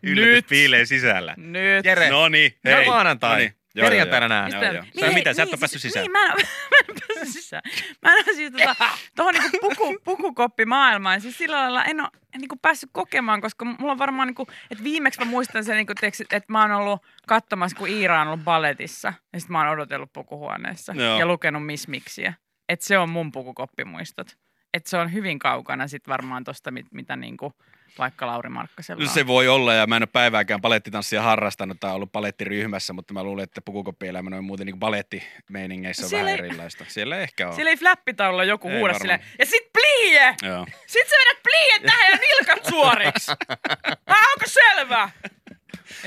Yllätys 0.03 0.35
Nyt. 0.35 0.47
piilee 0.47 0.85
sisällä. 0.85 1.33
Nyt. 1.37 1.85
Jere, 1.85 2.09
No 2.09 2.29
niin, 2.29 2.57
No 2.63 2.71
hei. 2.71 2.85
maanantai. 2.85 3.31
No 3.31 3.37
niin. 3.37 3.55
Joo, 3.75 3.85
Perjantaina 3.89 4.35
joo, 4.35 4.43
nähdään. 4.43 4.75
joo. 4.75 4.83
Joo. 4.95 5.09
Sä 5.09 5.13
mitä, 5.15 5.33
sä 5.33 5.43
et 5.43 5.47
ole 5.47 5.53
niin, 5.53 5.59
päässyt 5.59 5.81
siis- 5.81 5.93
sisään. 5.93 6.03
Niin, 6.03 6.11
mä 6.11 6.25
en, 6.25 6.31
mä 6.71 6.77
en 6.89 6.95
päässyt 7.07 7.33
sisään. 7.43 7.61
Mä 8.01 8.11
en 8.13 8.23
ole 8.27 8.35
siis 8.35 8.51
tota, 8.51 8.75
tohon 9.15 9.33
niinku 9.33 9.57
puku, 9.61 9.97
pukukoppimaailmaan. 10.03 11.21
Siis 11.21 11.37
sillä 11.37 11.57
lailla 11.57 11.83
en 11.85 12.01
ole 12.01 12.09
niinku 12.37 12.55
päässyt 12.61 12.89
kokemaan, 12.93 13.41
koska 13.41 13.65
mulla 13.65 13.91
on 13.91 13.97
varmaan 13.97 14.27
niinku, 14.27 14.47
että 14.71 14.83
viimeksi 14.83 15.19
mä 15.19 15.25
muistan 15.25 15.63
sen, 15.63 15.75
niinku, 15.75 15.93
että 16.31 16.53
mä 16.53 16.61
oon 16.61 16.71
ollut 16.71 17.01
katsomassa, 17.27 17.77
kun 17.77 17.89
Iira 17.89 18.21
on 18.21 18.27
ollut 18.27 18.43
balletissa. 18.43 19.13
Ja 19.33 19.39
sit 19.39 19.49
mä 19.49 19.59
oon 19.59 19.69
odotellut 19.69 20.13
pukuhuoneessa 20.13 20.93
Joo. 20.93 21.19
ja 21.19 21.25
lukenut 21.25 21.65
Miss 21.65 21.87
Mixiä. 21.87 22.33
Että 22.69 22.85
se 22.85 22.97
on 22.97 23.09
mun 23.09 23.31
pukukoppimuistot. 23.31 24.27
Että 24.73 24.89
se 24.89 24.97
on 24.97 25.13
hyvin 25.13 25.39
kaukana 25.39 25.87
sit 25.87 26.07
varmaan 26.07 26.43
tosta, 26.43 26.71
mit, 26.71 26.85
mitä 26.91 27.15
niinku 27.15 27.53
vaikka 27.99 28.27
Lauri 28.27 28.49
Markkasella 28.49 29.03
No 29.03 29.09
se 29.11 29.27
voi 29.27 29.47
olla, 29.47 29.73
ja 29.73 29.87
mä 29.87 29.95
en 29.97 30.01
ole 30.03 30.09
päivääkään 30.13 30.61
palettitanssia 30.61 31.21
harrastanut 31.21 31.79
tai 31.79 31.91
ollut 31.93 32.11
palettiryhmässä, 32.11 32.93
mutta 32.93 33.13
mä 33.13 33.23
luulen, 33.23 33.43
että 33.43 33.61
pukukoppielämä 33.61 34.35
on 34.37 34.43
muuten 34.43 34.65
niin 34.65 34.79
balettimeiningeissä 34.79 36.03
on 36.05 36.09
Siellä 36.09 36.25
vähän 36.25 36.39
ei- 36.39 36.45
erilaista. 36.49 36.85
Siellä 36.87 37.17
ehkä 37.17 37.47
on. 37.47 37.55
Siellä 37.55 37.69
ei 37.69 37.77
flappitaululla 37.77 38.43
joku 38.43 38.69
Ei 38.69 38.77
huuda 38.77 38.93
silleen, 38.93 39.19
ja 39.39 39.45
sit 39.45 39.73
plie! 39.73 40.35
Joo. 40.43 40.65
Sit 40.87 41.07
sä 41.09 41.15
vedät 41.15 41.43
pliet 41.43 41.83
tähän 41.83 42.11
ja 42.11 42.17
nilkat 42.17 42.65
suoriksi. 42.65 43.31
Vai 44.09 44.17
onko 44.33 44.45
selvä? 44.45 45.09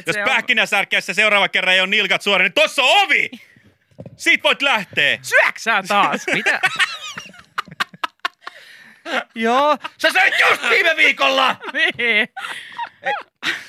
Jos 0.07 0.15
se 0.15 0.21
on- 0.23 0.29
pähkinäsärkkäessä 0.29 1.15
seuraava 1.15 1.49
kerran 1.49 1.75
ei 1.75 1.81
ole 1.81 1.89
nilkat 1.89 2.23
suora, 2.23 2.43
niin 2.45 2.53
tossa 2.53 2.83
on 2.83 3.03
ovi! 3.07 3.31
Siitä 4.17 4.43
voit 4.43 4.63
lähteä. 4.63 5.19
Syöksää 5.23 5.83
taas. 5.83 6.27
Mitä? 6.33 6.61
Joo, 9.35 9.77
sä 9.99 10.11
söit 10.13 10.35
just 10.51 10.71
viime 10.71 10.97
viikolla! 10.97 11.57
niin. 11.99 12.29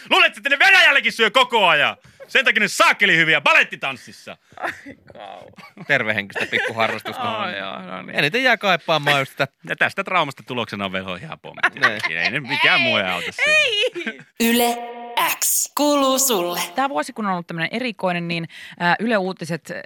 Luulet, 0.09 0.37
että 0.37 0.49
ne 0.49 0.59
Venäjällekin 0.59 1.11
syö 1.11 1.31
koko 1.31 1.67
ajan. 1.67 1.97
Sen 2.31 2.45
takia 2.45 2.59
ne 2.59 2.67
saakeli 2.67 3.17
hyviä 3.17 3.41
balettitanssissa. 3.41 4.37
Tervehenkistä 5.87 6.45
pikkuharrastusta. 6.51 7.39
Oh, 7.39 7.49
joo, 7.57 7.81
no 7.81 8.01
niin. 8.01 8.15
Eniten 8.15 8.43
jää 8.43 8.57
kaipaamaan 8.57 9.19
just 9.19 9.31
sitä. 9.31 9.47
Ja 9.69 9.75
tästä 9.75 10.03
traumasta 10.03 10.43
tuloksena 10.43 10.85
on 10.85 10.91
velho 10.91 11.15
ihan 11.15 11.39
pommi. 11.39 11.59
Niin. 11.73 12.17
Ei 12.17 12.31
ne 12.31 12.39
mikään 12.39 12.81
muu 12.81 12.97
ei 12.97 13.03
auta 13.03 13.31
siinä. 13.31 14.23
Yle 14.39 14.77
X 15.39 15.73
kuuluu 15.77 16.19
sulle. 16.19 16.59
Tämä 16.75 16.89
vuosi, 16.89 17.13
kun 17.13 17.25
on 17.25 17.31
ollut 17.31 17.47
tämmöinen 17.47 17.69
erikoinen, 17.71 18.27
niin 18.27 18.47
ää, 18.79 18.95
Yle 18.99 19.17
Uutiset 19.17 19.71
ää, 19.71 19.77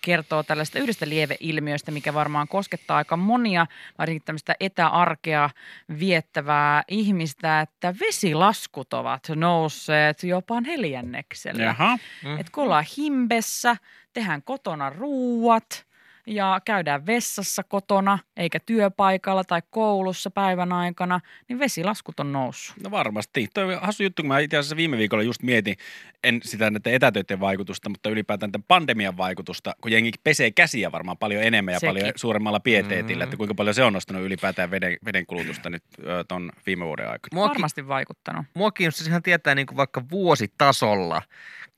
kertoo 0.00 0.42
tällaista 0.42 0.78
yhdestä 0.78 1.08
lieveilmiöstä, 1.08 1.90
mikä 1.90 2.14
varmaan 2.14 2.48
koskettaa 2.48 2.96
aika 2.96 3.16
monia, 3.16 3.66
varsinkin 3.98 4.24
tämmöistä 4.24 4.54
etäarkea 4.60 5.50
viettävää 5.98 6.82
ihmistä, 6.88 7.60
että 7.60 7.94
vesilaskut 8.00 8.92
ovat 8.92 9.28
nousseet 9.34 10.22
jopa 10.22 10.60
neljänneksellä. 10.60 11.75
Jaha. 11.78 11.98
Mm. 12.24 12.38
Et 12.40 12.50
kun 12.50 12.64
ollaan 12.64 12.84
himbessä, 12.96 13.76
tehdään 14.12 14.42
kotona 14.42 14.90
ruuat 14.90 15.86
ja 16.26 16.60
käydään 16.64 17.06
vessassa 17.06 17.62
kotona, 17.62 18.18
eikä 18.36 18.60
työpaikalla 18.66 19.44
tai 19.44 19.62
koulussa 19.70 20.30
päivän 20.30 20.72
aikana, 20.72 21.20
niin 21.48 21.58
vesilaskut 21.58 22.20
on 22.20 22.32
noussut. 22.32 22.76
No 22.82 22.90
varmasti. 22.90 23.48
Toi 23.54 23.74
on 23.74 23.80
hassu 23.82 24.02
juttu, 24.02 24.22
kun 24.22 24.28
mä 24.28 24.38
itse 24.38 24.56
asiassa 24.56 24.76
viime 24.76 24.98
viikolla 24.98 25.22
just 25.22 25.42
mietin, 25.42 25.76
en 26.24 26.40
sitä 26.44 26.70
näiden 26.70 26.94
etätöiden 26.94 27.40
vaikutusta, 27.40 27.88
mutta 27.88 28.08
ylipäätään 28.10 28.52
tämän 28.52 28.64
pandemian 28.68 29.16
vaikutusta, 29.16 29.74
kun 29.80 29.92
jengi 29.92 30.10
pesee 30.24 30.50
käsiä 30.50 30.92
varmaan 30.92 31.18
paljon 31.18 31.42
enemmän 31.42 31.72
ja 31.74 31.80
Sekin. 31.80 31.94
paljon 31.94 32.12
suuremmalla 32.16 32.60
pieteetillä, 32.60 33.24
Mm. 33.24 33.26
että 33.26 33.36
kuinka 33.36 33.54
paljon 33.54 33.74
se 33.74 33.82
on 33.84 33.92
nostanut 33.92 34.22
ylipäätään 34.22 34.70
veden, 34.70 34.96
vedenkulutusta 35.04 35.70
nyt 35.70 35.82
ö, 36.06 36.24
ton 36.28 36.52
viime 36.66 36.84
vuoden 36.84 37.06
aikana. 37.10 37.34
Mua, 37.34 37.48
ki- 37.48 37.54
Varmasti 37.54 37.88
vaikuttanut. 37.88 38.46
mua 38.54 38.70
kiinnostaisi 38.70 39.10
ihan 39.10 39.22
tietää 39.22 39.54
niin 39.54 39.66
kuin 39.66 39.76
vaikka 39.76 40.02
vuositasolla, 40.10 41.22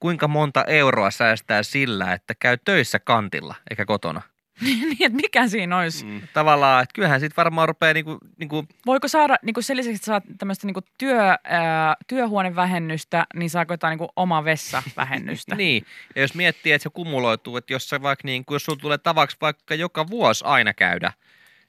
kuinka 0.00 0.28
monta 0.28 0.64
euroa 0.64 1.10
säästää 1.10 1.62
sillä, 1.62 2.12
että 2.12 2.34
käy 2.34 2.56
töissä 2.64 2.98
kantilla 2.98 3.54
eikä 3.70 3.84
kotona. 3.84 4.22
niin, 4.64 4.96
että 5.00 5.16
mikä 5.16 5.48
siinä 5.48 5.78
olisi? 5.78 6.04
Mm. 6.04 6.20
Tavallaan, 6.34 6.82
että 6.82 6.92
kyllähän 6.94 7.20
siitä 7.20 7.36
varmaan 7.36 7.68
rupeaa 7.68 7.94
niin 7.94 8.04
kuin, 8.04 8.18
niin 8.38 8.48
kuin 8.48 8.68
Voiko 8.86 9.08
saada, 9.08 9.36
niin 9.42 9.54
kuin 9.54 9.64
sen 9.64 9.76
lisäksi, 9.76 9.94
että 9.96 10.06
saat 10.06 10.24
tämmöistä 10.38 10.66
niin 10.66 10.74
kuin 10.74 10.84
työ, 10.98 11.20
ää, 11.44 11.96
työhuonevähennystä, 12.06 13.26
niin 13.34 13.50
saako 13.50 13.72
jotain 13.72 13.90
niin 13.90 13.98
kuin 13.98 14.08
oma 14.16 14.44
vessavähennystä? 14.44 15.54
Niin, 15.58 15.84
ja 16.14 16.20
jos 16.20 16.34
miettii, 16.34 16.72
että 16.72 16.82
se 16.82 16.90
kumuloituu, 16.90 17.56
että 17.56 17.72
jos, 17.72 17.88
sä 17.88 18.02
vaikka, 18.02 18.26
niin 18.28 18.44
kuin, 18.44 18.54
jos 18.54 18.64
sulla 18.64 18.78
tulee 18.82 18.98
tavaksi 18.98 19.36
vaikka 19.40 19.74
joka 19.74 20.08
vuosi 20.08 20.44
aina 20.44 20.74
käydä 20.74 21.12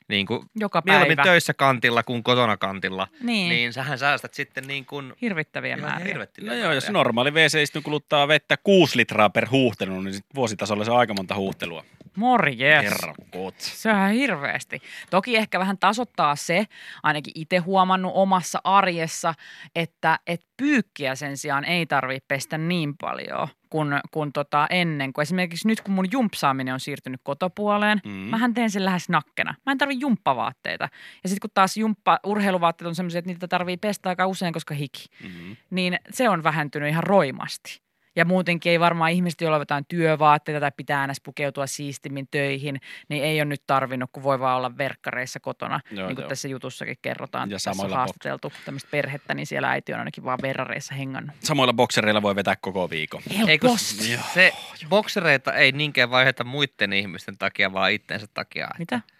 niin 0.07 0.25
kuin, 0.25 0.45
Joka 0.55 0.81
mieluummin 0.85 1.15
päivä. 1.15 1.29
töissä 1.29 1.53
kantilla 1.53 2.03
kuin 2.03 2.23
kotona 2.23 2.57
kantilla, 2.57 3.07
Niin. 3.11 3.25
niin, 3.25 3.49
niin 3.49 3.73
sähän 3.73 3.97
säästät 3.99 4.33
sitten 4.33 4.67
niin 4.67 4.85
kuin, 4.85 5.13
Hirvittäviä 5.21 5.77
määriä. 5.77 6.05
hirvettäviä 6.07 6.49
No 6.51 6.57
joo, 6.57 6.73
jos 6.73 6.83
määriä. 6.83 6.93
normaali 6.93 7.31
WC-istun 7.31 7.83
kuluttaa 7.83 8.27
vettä 8.27 8.57
6 8.63 8.97
litraa 8.97 9.29
per 9.29 9.47
huuhtelu, 9.51 10.01
niin 10.01 10.13
sit 10.13 10.25
vuositasolla 10.35 10.85
se 10.85 10.91
on 10.91 10.97
aika 10.99 11.13
monta 11.13 11.35
huuhtelua. 11.35 11.83
Morjes. 12.15 12.83
Herrakot. 12.83 13.55
Se 13.57 13.89
on 13.89 13.95
ihan 13.97 14.11
hirveästi. 14.11 14.79
Toki 15.09 15.37
ehkä 15.37 15.59
vähän 15.59 15.77
tasoittaa 15.77 16.35
se, 16.35 16.65
ainakin 17.03 17.31
itse 17.35 17.57
huomannut 17.57 18.11
omassa 18.15 18.59
arjessa, 18.63 19.33
että 19.75 20.19
et 20.27 20.41
pyykkiä 20.57 21.15
sen 21.15 21.37
sijaan 21.37 21.65
ei 21.65 21.85
tarvitse 21.85 22.25
pestä 22.27 22.57
niin 22.57 22.97
paljon 22.97 23.47
kuin, 23.69 23.87
kuin 24.11 24.33
tota 24.33 24.67
ennen. 24.69 25.13
Kun 25.13 25.21
esimerkiksi 25.21 25.67
nyt, 25.67 25.81
kun 25.81 25.93
mun 25.93 26.11
jumpsaaminen 26.11 26.73
on 26.73 26.79
siirtynyt 26.79 27.21
kotopuoleen, 27.23 28.01
Mm. 28.05 28.11
mm. 28.11 28.17
mähän 28.17 28.53
teen 28.53 28.69
sen 28.69 28.85
lähes 28.85 29.09
nakkena. 29.09 29.55
Mä 29.65 29.71
en 29.71 29.77
tarvi 29.77 29.95
jumppavaatteita. 29.99 30.89
Ja 31.23 31.29
sitten 31.29 31.41
kun 31.41 31.49
taas 31.53 31.77
jumppa, 31.77 32.19
urheiluvaatteet 32.25 32.87
on 32.87 32.95
sellaisia, 32.95 33.19
että 33.19 33.31
niitä 33.31 33.47
tarvii 33.47 33.77
pestä 33.77 34.09
aika 34.09 34.27
usein, 34.27 34.53
koska 34.53 34.73
hiki, 34.73 35.05
Mm-hmm. 35.23 35.55
niin 35.69 35.99
se 36.09 36.29
on 36.29 36.43
vähentynyt 36.43 36.89
ihan 36.89 37.03
roimasti. 37.03 37.81
Ja 38.19 38.25
muutenkin 38.25 38.71
ei 38.71 38.79
varmaan 38.79 39.11
ihmiset, 39.11 39.41
joilla 39.41 39.55
on 39.55 39.61
jotain 39.61 39.85
työvaatteita 39.87 40.59
tai 40.59 40.71
pitää 40.77 41.01
aina 41.01 41.13
pukeutua 41.23 41.67
siistimmin 41.67 42.27
töihin, 42.31 42.81
niin 43.09 43.23
ei 43.23 43.39
ole 43.39 43.45
nyt 43.45 43.63
tarvinnut, 43.67 44.09
kun 44.13 44.23
voi 44.23 44.39
vaan 44.39 44.57
olla 44.57 44.77
verkkareissa 44.77 45.39
kotona. 45.39 45.79
Joo, 45.91 46.07
niin 46.07 46.15
kuin 46.15 46.23
joo. 46.23 46.29
tässä 46.29 46.47
jutussakin 46.47 46.97
kerrotaan. 47.01 47.49
Ja 47.49 47.57
tässä 47.63 47.83
on 47.83 47.91
haastateltu 47.91 48.51
tämmöistä 48.65 48.89
perhettä, 48.91 49.33
niin 49.33 49.47
siellä 49.47 49.71
äiti 49.71 49.93
on 49.93 49.99
ainakin 49.99 50.23
vaan 50.23 50.39
verrareissa 50.41 50.95
hengannut. 50.95 51.35
Samoilla 51.39 51.73
boksereilla 51.73 52.21
voi 52.21 52.35
vetää 52.35 52.55
koko 52.61 52.89
viikon. 52.89 53.21
Ei, 53.47 53.59
kun 53.59 53.69
Helposti. 53.69 54.19
se 54.33 54.53
boksereita 54.89 55.53
ei 55.53 55.71
niinkään 55.71 56.09
vaiheta 56.09 56.43
muiden 56.43 56.93
ihmisten 56.93 57.37
takia, 57.37 57.73
vaan 57.73 57.91
itsensä 57.91 58.27
takia. 58.33 58.67
Mitä? 58.79 58.95
Että 58.95 59.18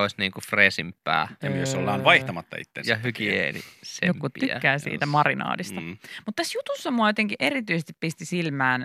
olisi 0.00 0.16
niin 0.18 0.32
kuin 0.32 0.44
freesimpää 0.44 1.28
Ja 1.42 1.50
myös 1.50 1.74
Öö. 1.74 1.80
ollaan 1.80 2.04
vaihtamatta 2.04 2.56
itsensä. 2.56 2.92
ja 2.92 2.96
hygieni. 2.96 3.60
Joku 4.02 4.28
tykkää 4.28 4.78
siitä 4.78 5.06
marinaadista. 5.06 5.80
Mm. 5.80 5.96
Mutta 6.26 6.42
tässä 6.42 6.58
jutussa 6.58 6.90
mua 6.90 7.08
jotenkin 7.08 7.36
erityisesti 7.40 7.92
pisti 8.00 8.24
silmään 8.24 8.84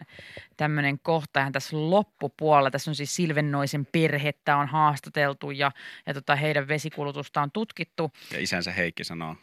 tämmöinen 0.57 0.99
kohta 0.99 1.39
ihan 1.39 1.51
tässä 1.51 1.77
loppupuolella. 1.89 2.71
Tässä 2.71 2.91
on 2.91 2.95
siis 2.95 3.15
Silvennoisen 3.15 3.85
perhettä 3.85 4.57
on 4.57 4.67
haastateltu 4.67 5.51
ja, 5.51 5.71
ja 6.05 6.13
tota 6.13 6.35
heidän 6.35 6.67
vesikulutusta 6.67 7.41
on 7.41 7.51
tutkittu. 7.51 8.11
Ja 8.33 8.39
isänsä 8.39 8.71
Heikki 8.71 9.03
sanoo, 9.03 9.35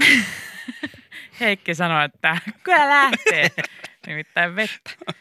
Heikki 1.40 1.74
sanoi, 1.74 2.04
että 2.04 2.38
kyllä 2.62 2.88
lähtee, 2.88 3.48
nimittäin 4.06 4.56
vettä. 4.56 4.90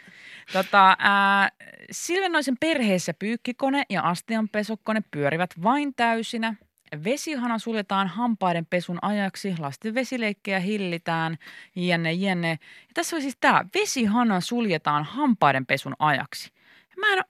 Tota, 0.53 0.95
ää, 0.99 1.49
Silvennoisen 1.91 2.57
perheessä 2.59 3.13
pyykkikone 3.13 3.83
ja 3.89 4.01
astianpesukone 4.01 5.01
pyörivät 5.11 5.49
vain 5.63 5.95
täysinä. 5.95 6.55
Vesihana 7.03 7.59
suljetaan 7.59 8.07
hampaiden 8.07 8.65
pesun 8.65 8.99
ajaksi, 9.01 9.55
lasten 9.59 9.95
vesileikkejä 9.95 10.59
hillitään, 10.59 11.37
jne, 11.75 12.13
jne. 12.13 12.49
Ja 12.51 12.91
tässä 12.93 13.15
oli 13.15 13.21
siis 13.21 13.37
tämä, 13.39 13.65
vesihana 13.73 14.41
suljetaan 14.41 15.03
hampaiden 15.03 15.65
pesun 15.65 15.95
ajaksi. 15.99 16.51
Mä, 16.97 17.13
en, 17.13 17.23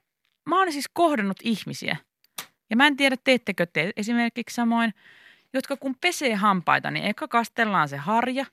mä 0.48 0.58
oon 0.58 0.72
siis 0.72 0.90
kohdannut 0.92 1.36
ihmisiä, 1.42 1.96
ja 2.70 2.76
mä 2.76 2.86
en 2.86 2.96
tiedä 2.96 3.16
teettekö 3.24 3.66
te 3.66 3.90
esimerkiksi 3.96 4.54
samoin, 4.54 4.94
jotka 5.52 5.76
kun 5.76 5.96
pesee 6.00 6.34
hampaita, 6.34 6.90
niin 6.90 7.04
eka 7.04 7.28
kastellaan 7.28 7.88
se 7.88 7.96
harja, 7.96 8.46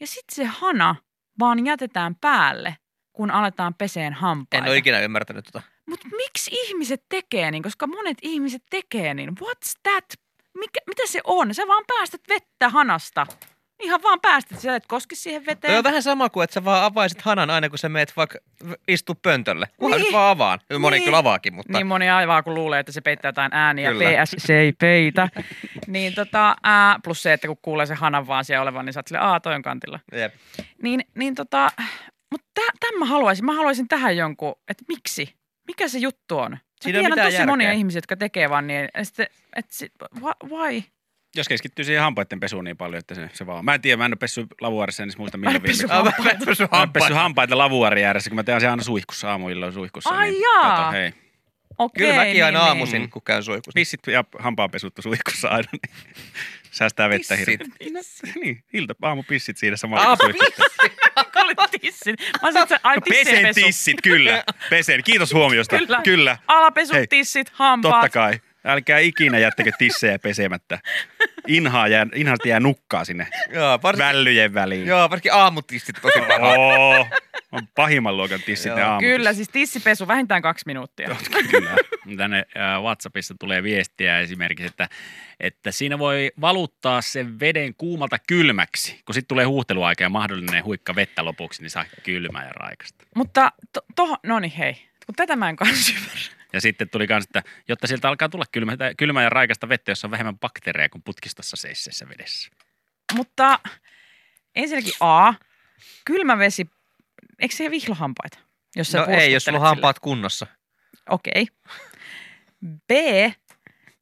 ja 0.00 0.06
sitten 0.06 0.34
se 0.34 0.44
hana 0.44 0.96
vaan 1.38 1.66
jätetään 1.66 2.14
päälle, 2.14 2.76
kun 3.12 3.30
aletaan 3.30 3.74
peseen 3.74 4.12
hampaita. 4.12 4.64
En 4.66 4.70
ole 4.70 4.76
ikinä 4.78 5.00
ymmärtänyt 5.00 5.44
tota. 5.44 5.62
Mutta 5.86 6.08
miksi 6.16 6.50
ihmiset 6.54 7.02
tekee 7.08 7.50
niin? 7.50 7.62
Koska 7.62 7.86
monet 7.86 8.18
ihmiset 8.22 8.62
tekee 8.70 9.14
niin. 9.14 9.30
What's 9.30 9.72
that? 9.82 10.04
Mikä, 10.58 10.80
mitä 10.86 11.02
se 11.06 11.20
on? 11.24 11.54
Sä 11.54 11.62
vaan 11.66 11.84
päästät 11.88 12.20
vettä 12.28 12.68
hanasta. 12.68 13.26
Ihan 13.82 14.02
vaan 14.02 14.20
päästät. 14.20 14.60
Sä 14.60 14.76
et 14.76 14.86
koski 14.86 15.16
siihen 15.16 15.42
Toi 15.42 15.46
veteen. 15.46 15.78
on 15.78 15.84
vähän 15.84 16.02
sama 16.02 16.28
kuin, 16.28 16.44
että 16.44 16.54
sä 16.54 16.64
vaan 16.64 16.84
avaisit 16.84 17.22
hanan 17.22 17.50
aina, 17.50 17.68
kun 17.68 17.78
sä 17.78 17.88
meet 17.88 18.12
vaikka 18.16 18.38
istu 18.88 19.14
pöntölle. 19.14 19.66
Kunhan 19.76 19.98
Niin. 20.00 20.04
nyt 20.04 20.12
vaan 20.12 20.30
avaan. 20.30 20.58
Moni 20.78 20.96
Niin. 20.96 21.04
kyllä 21.04 21.18
avaakin, 21.18 21.54
mutta 21.54 21.72
Niin 21.72 21.86
moni 21.86 22.10
aivaa, 22.10 22.42
kun 22.42 22.54
luulee, 22.54 22.80
että 22.80 22.92
se 22.92 23.00
peittää 23.00 23.28
jotain 23.28 23.54
ääniä. 23.54 23.90
Kyllä. 23.92 24.04
PS, 24.24 24.34
se 24.38 24.58
ei 24.60 24.72
peitä. 24.72 25.28
niin 25.86 26.14
tota, 26.14 26.56
ää, 26.62 26.98
plus 27.04 27.22
se, 27.22 27.32
että 27.32 27.46
kun 27.46 27.58
kuulee 27.62 27.86
se 27.86 27.94
hanan 27.94 28.26
vaan 28.26 28.44
siellä 28.44 28.62
olevan, 28.62 28.84
niin 28.86 28.92
sä 28.92 28.98
oot 29.00 29.06
silleen, 29.06 29.24
aa, 29.24 29.40
toi 29.40 29.54
on 29.54 29.62
kantilla. 29.62 30.00
jep. 30.12 30.34
Niin, 30.82 31.04
niin 31.14 31.34
tota, 31.34 31.72
mutta 32.32 32.46
tämän 32.80 32.98
mä 32.98 33.04
haluaisin. 33.04 33.44
Mä 33.44 33.54
haluaisin 33.54 33.88
tähän 33.88 34.16
jonkun, 34.16 34.54
että 34.68 34.84
miksi? 34.88 35.34
Mikä 35.66 35.88
se 35.88 35.98
juttu 35.98 36.38
on? 36.38 36.58
Siinä 36.80 36.98
ole 36.98 37.06
tiedän 37.08 37.24
tosi 37.24 37.34
järkeä. 37.34 37.46
monia 37.52 37.72
ihmisiä, 37.72 37.96
jotka 37.98 38.16
tekee 38.16 38.50
vaan 38.50 38.66
niin. 38.66 38.88
Että 38.94 39.26
sit, 39.70 39.92
wh- 40.18 40.48
why? 40.50 40.82
jos 41.36 41.48
keskittyy 41.48 41.84
siihen 41.84 42.02
hampaiden 42.02 42.40
pesuun 42.40 42.64
niin 42.64 42.76
paljon, 42.76 42.98
että 42.98 43.14
se, 43.14 43.30
se 43.32 43.46
vaan. 43.46 43.64
Mä 43.64 43.74
en 43.74 43.80
tiedä, 43.80 43.96
mä 43.96 44.04
en 44.04 44.10
ole 44.10 44.16
pessyt 44.16 44.46
lavuaarissa, 44.60 45.02
en 45.02 45.06
edes 45.06 45.18
muista 45.18 45.38
milloin 45.38 45.62
viimeksi. 45.62 45.86
Mä 45.86 45.94
en 45.94 46.52
en 46.60 46.68
hampaita. 46.70 47.14
hampaita 47.14 47.58
lavuaarin 47.58 48.04
ääressä, 48.04 48.30
kun 48.30 48.36
mä 48.36 48.42
teen 48.42 48.60
sen 48.60 48.70
aina 48.70 48.82
suihkussa 48.82 49.30
aamuilloin 49.30 49.72
suihkussa. 49.72 50.10
Ai 50.10 50.30
niin, 50.30 50.42
jaa. 50.42 50.76
Kato, 50.76 50.92
hei. 50.92 51.12
Okei, 51.78 52.06
Kyllä 52.06 52.24
mäkin 52.24 52.44
aina 52.44 52.58
niin, 52.58 52.68
aamuisin, 52.68 52.98
niin. 52.98 53.10
kun 53.10 53.22
käyn 53.22 53.42
suihkussa. 53.42 53.74
Pissit 53.74 54.00
ja 54.06 54.24
hampaanpesut 54.38 54.94
suihkussa 55.00 55.48
aina, 55.48 55.68
niin 55.72 55.94
säästää 56.70 57.08
vettä 57.08 57.36
Pissit? 57.36 57.60
hirveästi. 57.84 58.32
Niin, 58.40 58.64
ilta, 58.72 58.94
aamu 59.02 59.22
pissit 59.22 59.56
siinä 59.56 59.76
samalla. 59.76 60.16
Niin. 60.26 60.34
Kuulit 60.34 60.91
tissit. 61.82 62.20
Mä 62.42 62.52
sanoin, 62.52 62.62
että 62.62 62.80
ai 62.82 62.96
No, 62.96 63.00
Pesen 63.08 63.24
tisseenpesu. 63.24 63.60
tissit, 63.66 63.96
kyllä. 64.02 64.44
Pesen, 64.70 65.04
kiitos 65.04 65.32
huomiosta. 65.34 65.78
Kyllä. 65.78 66.00
Kyllä, 66.04 66.36
Alapesut, 66.48 66.96
Hei, 66.96 67.06
tissit, 67.06 67.50
hampaat. 67.52 67.94
totta 67.94 68.08
kai. 68.08 68.40
Älkää 68.64 68.98
ikinä 68.98 69.38
jättäkö 69.38 69.70
tissejä 69.78 70.18
pesemättä. 70.18 70.78
Inhaa 71.48 71.88
jää, 71.88 72.06
inhaasti 72.14 72.48
jää 72.48 72.60
nukkaa 72.60 73.04
sinne 73.04 73.26
Joo, 73.50 73.78
varsinkin, 73.82 74.06
vällyjen 74.08 74.54
väliin. 74.54 74.86
joo, 74.86 75.10
varsinkin 75.10 75.32
aamutistit 75.32 75.96
tosi 76.02 76.18
paha. 76.20 76.48
Oo. 76.54 77.06
On 77.52 77.68
pahimman 77.74 78.16
luokan 78.16 78.42
tissit 78.42 78.66
Joo. 78.66 78.76
ne 78.76 78.82
aamut. 78.82 79.00
Kyllä, 79.00 79.32
siis 79.32 79.48
tissipesu 79.48 80.08
vähintään 80.08 80.42
kaksi 80.42 80.62
minuuttia. 80.66 81.16
Kyllä. 81.50 81.76
Tänne 82.16 82.44
WhatsAppissa 82.82 83.34
tulee 83.40 83.62
viestiä 83.62 84.18
esimerkiksi, 84.20 84.66
että, 84.66 84.88
että 85.40 85.70
siinä 85.72 85.98
voi 85.98 86.30
valuttaa 86.40 87.00
sen 87.00 87.40
veden 87.40 87.74
kuumalta 87.74 88.18
kylmäksi. 88.28 89.00
Kun 89.04 89.14
sitten 89.14 89.28
tulee 89.28 89.44
huuhteluaika 89.44 90.02
ja 90.04 90.08
mahdollinen 90.08 90.64
huikka 90.64 90.94
vettä 90.94 91.24
lopuksi, 91.24 91.62
niin 91.62 91.70
saa 91.70 91.84
kylmää 92.02 92.44
ja 92.46 92.52
raikasta. 92.52 93.04
Mutta 93.16 93.52
to, 93.72 93.80
tohon, 93.96 94.16
no 94.26 94.38
niin 94.38 94.52
hei, 94.52 94.74
kun 95.06 95.14
tätä 95.16 95.36
mä 95.36 95.48
en 95.48 95.56
kanssa 95.56 95.92
ymmärrä. 95.96 96.41
Ja 96.52 96.60
sitten 96.60 96.88
tuli 96.88 97.06
myös, 97.08 97.24
että 97.24 97.42
jotta 97.68 97.86
sieltä 97.86 98.08
alkaa 98.08 98.28
tulla 98.28 98.44
kylmää, 98.52 98.76
kylmää 98.96 99.22
ja 99.22 99.30
raikasta 99.30 99.68
vettä, 99.68 99.90
jossa 99.90 100.06
on 100.06 100.10
vähemmän 100.10 100.38
bakteereja 100.38 100.88
kuin 100.88 101.02
putkistossa 101.02 101.56
seisseessä 101.56 102.08
vedessä. 102.08 102.50
Mutta 103.14 103.58
ensinnäkin 104.54 104.92
A, 105.00 105.34
kylmä 106.04 106.38
vesi, 106.38 106.66
eikö 107.38 107.54
se 107.54 107.70
vihlohampaita? 107.70 108.38
Jos 108.76 108.88
sä 108.88 108.98
No 108.98 109.06
ei, 109.06 109.32
jos 109.32 109.44
sulla 109.44 109.58
on 109.58 109.64
hampaat 109.64 109.98
kunnossa. 109.98 110.46
Okei. 111.08 111.46
B, 112.86 112.90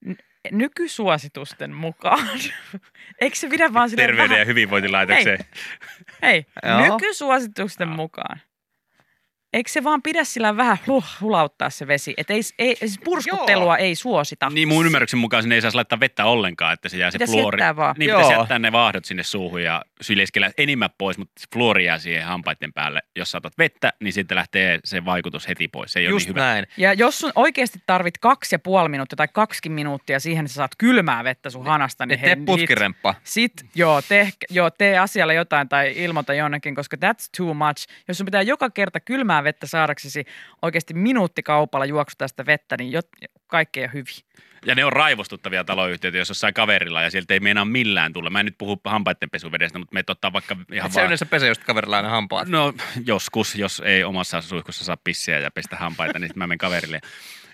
n- 0.06 0.14
nykysuositusten 0.50 1.74
mukaan. 1.74 2.28
Eikö 3.20 3.36
se 3.36 3.48
pidä 3.48 3.72
vaan 3.72 3.90
silleen 3.90 4.08
Terveyden 4.08 4.30
ja 4.30 4.34
vähän... 4.34 4.46
hyvinvointilaitokseen. 4.46 5.38
Hei, 6.22 6.46
Joo. 6.62 6.92
nykysuositusten 6.92 7.88
mukaan. 7.88 8.40
Eikö 9.52 9.70
se 9.70 9.84
vaan 9.84 10.02
pidä 10.02 10.24
sillä 10.24 10.56
vähän 10.56 10.78
huh, 10.86 11.04
hulauttaa 11.20 11.70
se 11.70 11.86
vesi? 11.86 12.14
Että 12.16 12.32
ei, 12.32 12.40
ei, 12.58 12.76
siis 12.76 12.98
purskuttelua 13.04 13.76
ei 13.76 13.94
suosita. 13.94 14.50
Niin 14.50 14.68
mun 14.68 14.86
ymmärryksen 14.86 15.20
mukaan 15.20 15.42
sinne 15.42 15.54
ei 15.54 15.60
saisi 15.60 15.74
laittaa 15.74 16.00
vettä 16.00 16.24
ollenkaan, 16.24 16.72
että 16.72 16.88
se 16.88 16.96
jää 16.96 17.10
se 17.10 17.14
Pitäisi 17.18 17.32
fluori. 17.32 17.56
jättää 17.56 17.76
vaan. 17.76 17.94
Niin 17.98 18.08
Joo. 18.08 18.18
pitäisi 18.20 18.40
jättää 18.40 18.58
ne 18.58 18.72
vaahdot 18.72 19.04
sinne 19.04 19.22
suuhun 19.22 19.62
ja 19.62 19.82
syljeskellä 20.00 20.50
enimmät 20.58 20.92
pois, 20.98 21.18
mutta 21.18 21.42
fluori 21.52 21.84
jää 21.84 21.98
siihen 21.98 22.24
hampaiden 22.24 22.72
päälle. 22.72 23.00
Jos 23.16 23.30
saatat 23.30 23.58
vettä, 23.58 23.92
niin 24.00 24.12
sitten 24.12 24.36
lähtee 24.36 24.78
se 24.84 25.04
vaikutus 25.04 25.48
heti 25.48 25.68
pois. 25.68 25.92
Se 25.92 25.98
ei 26.00 26.04
Just 26.04 26.14
ole 26.14 26.18
niin 26.18 26.28
hyvä. 26.28 26.40
näin. 26.52 26.66
Ja 26.76 26.92
jos 26.92 27.18
sun 27.18 27.32
oikeasti 27.34 27.78
tarvit 27.86 28.18
kaksi 28.18 28.54
ja 28.54 28.58
puoli 28.58 28.88
minuuttia 28.88 29.16
tai 29.16 29.28
kaksi 29.32 29.68
minuuttia 29.68 30.20
siihen, 30.20 30.44
että 30.44 30.52
sä 30.52 30.54
saat 30.56 30.72
kylmää 30.78 31.24
vettä 31.24 31.50
sun 31.50 31.66
hanasta, 31.66 32.06
niin 32.06 32.18
Et 32.18 32.24
tee 32.24 32.36
putkiremppa. 32.46 33.14
Sit, 33.24 33.52
joo, 33.74 34.02
tee, 34.02 34.28
joo, 34.50 34.70
tee 34.70 34.98
asialle 34.98 35.34
jotain 35.34 35.68
tai 35.68 35.92
ilmoita 35.96 36.34
jonnekin, 36.34 36.74
koska 36.74 36.96
that's 37.04 37.28
too 37.36 37.54
much. 37.54 37.86
Jos 38.08 38.18
sun 38.18 38.24
pitää 38.24 38.42
joka 38.42 38.70
kerta 38.70 39.00
kylmää 39.00 39.39
vettä 39.44 39.66
saadaksesi 39.66 40.24
oikeasti 40.62 40.94
minuuttikaupalla 40.94 41.86
juoksuta 41.86 42.28
sitä 42.28 42.46
vettä, 42.46 42.76
niin 42.78 42.92
jot, 42.92 43.08
kaikki 43.46 43.80
ei 43.80 43.84
ole 43.84 43.92
hyvin. 43.92 44.14
Ja 44.66 44.74
ne 44.74 44.84
on 44.84 44.92
raivostuttavia 44.92 45.64
taloyhtiöitä, 45.64 46.18
jos 46.18 46.28
jossain 46.28 46.54
kaverilla 46.54 47.02
ja 47.02 47.10
sieltä 47.10 47.34
ei 47.34 47.40
meinaa 47.40 47.64
millään 47.64 48.12
tulla. 48.12 48.30
Mä 48.30 48.40
en 48.40 48.46
nyt 48.46 48.58
puhu 48.58 48.80
hampaiden 48.84 49.30
pesuvedestä, 49.30 49.78
mutta 49.78 49.94
me 49.94 50.04
ottaa 50.08 50.32
vaikka 50.32 50.56
ihan 50.72 50.86
Et 50.86 50.92
se 50.92 50.96
vaan... 50.96 51.06
yleensä 51.06 51.26
pesee 51.26 51.48
just 51.48 51.64
kaverilla 51.64 51.96
aina 51.96 52.08
hampaat. 52.08 52.48
No 52.48 52.72
joskus, 53.06 53.54
jos 53.54 53.82
ei 53.84 54.04
omassa 54.04 54.40
suihkussa 54.40 54.84
saa 54.84 54.96
pissiä 54.96 55.38
ja 55.38 55.50
pestä 55.50 55.76
hampaita, 55.76 56.18
niin 56.18 56.28
sitten 56.28 56.38
mä 56.38 56.46
menen 56.46 56.58
kaverille. 56.58 57.00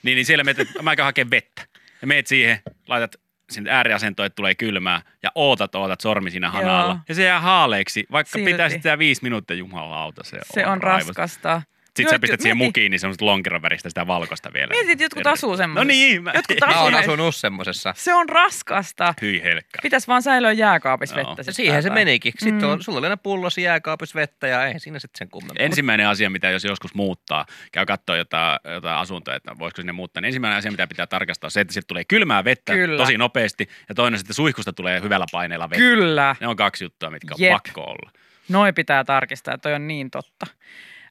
Niin, 0.02 0.16
niin 0.16 0.26
siellä 0.26 0.44
menet, 0.44 0.58
että 0.68 0.82
mä 0.82 0.90
aikaan 0.90 1.04
hakea 1.04 1.30
vettä. 1.30 1.62
Ja 2.00 2.06
meet 2.06 2.26
siihen, 2.26 2.58
laitat 2.88 3.16
sinne 3.50 3.70
ääriasentoon, 3.70 4.26
että 4.26 4.36
tulee 4.36 4.54
kylmää 4.54 5.02
ja 5.22 5.30
ootat, 5.34 5.74
ootat 5.74 6.00
sormi 6.00 6.30
siinä 6.30 6.50
hanalla. 6.50 6.92
Joo. 6.92 6.98
Ja 7.08 7.14
se 7.14 7.24
jää 7.24 7.40
haaleeksi, 7.40 8.06
vaikka 8.12 8.38
Silti. 8.38 8.50
pitää 8.50 8.68
sitä 8.68 8.98
viisi 8.98 9.22
minuuttia, 9.22 9.56
jumalauta, 9.56 10.24
se, 10.24 10.38
Se 10.54 10.66
on 10.66 10.82
raivos. 10.82 11.06
raskasta. 11.06 11.62
Sitten 11.96 12.14
sä 12.14 12.18
pistät 12.18 12.40
siihen 12.40 12.56
mukiin, 12.56 12.90
niin 12.90 13.00
semmoista 13.00 13.26
lonkeron 13.26 13.62
väristä 13.62 13.88
sitä 13.88 14.06
valkoista 14.06 14.52
vielä. 14.52 14.66
Mietit, 14.70 14.90
että 14.90 15.04
jotkut 15.04 15.22
Terve. 15.22 15.32
asuu 15.32 15.56
semmoisessa. 15.56 15.84
No 15.84 15.88
niin, 15.88 16.22
mä... 16.24 16.32
Jotkut 16.34 16.56
Mä 16.66 16.80
oon 16.80 16.94
asunut 16.94 17.36
semmosessa. 17.36 17.94
Se 17.96 18.14
on 18.14 18.28
raskasta. 18.28 19.14
Hyi 19.22 19.42
helkkä. 19.42 19.78
Pitäisi 19.82 20.06
vaan 20.06 20.22
säilöä 20.22 20.52
jääkaapissa 20.52 21.16
vettä. 21.16 21.42
Sit 21.42 21.54
siihen 21.54 21.82
se 21.82 21.90
menikin. 21.90 22.32
Sitten 22.38 22.62
Mm. 22.62 22.70
on, 22.72 22.82
sulla 22.82 22.98
oli 22.98 23.06
aina 23.06 23.16
pullosi 23.16 23.62
jääkaapissa 23.62 24.16
vettä 24.16 24.46
ja 24.46 24.66
ei 24.66 24.80
siinä 24.80 24.98
sitten 24.98 25.18
sen 25.18 25.28
kummempaa. 25.30 25.64
Ensimmäinen 25.64 26.08
asia, 26.08 26.30
mitä 26.30 26.50
jos 26.50 26.64
joskus 26.64 26.94
muuttaa, 26.94 27.46
käy 27.72 27.86
katsoa 27.86 28.16
jotain, 28.16 28.60
jotain 28.74 28.98
asuntoa, 28.98 29.34
että 29.34 29.58
voisiko 29.58 29.82
sinne 29.82 29.92
muuttaa, 29.92 30.20
niin 30.20 30.26
ensimmäinen 30.26 30.58
asia, 30.58 30.70
mitä 30.70 30.86
pitää 30.86 31.06
tarkastaa, 31.06 31.46
on 31.46 31.50
se, 31.50 31.60
että 31.60 31.72
sieltä 31.72 31.86
tulee 31.86 32.04
kylmää 32.04 32.44
vettä 32.44 32.72
Kyllä. 32.72 32.96
tosi 33.02 33.18
nopeasti, 33.18 33.68
ja 33.88 33.94
toinen 33.94 34.18
sitten 34.18 34.34
suihkusta 34.34 34.72
tulee 34.72 35.00
hyvällä 35.02 35.26
paineella 35.32 35.70
vettä. 35.70 35.80
Kyllä. 35.82 36.36
Ne 36.40 36.46
on 36.46 36.56
kaksi 36.56 36.84
juttua, 36.84 37.10
mitkä 37.10 37.34
on 37.34 37.40
Jep. 37.40 37.52
pakko 37.52 37.80
olla. 37.80 38.10
Noi 38.48 38.72
pitää 38.72 39.04
tarkistaa, 39.04 39.58
toi 39.58 39.74
on 39.74 39.86
niin 39.88 40.10
totta. 40.10 40.46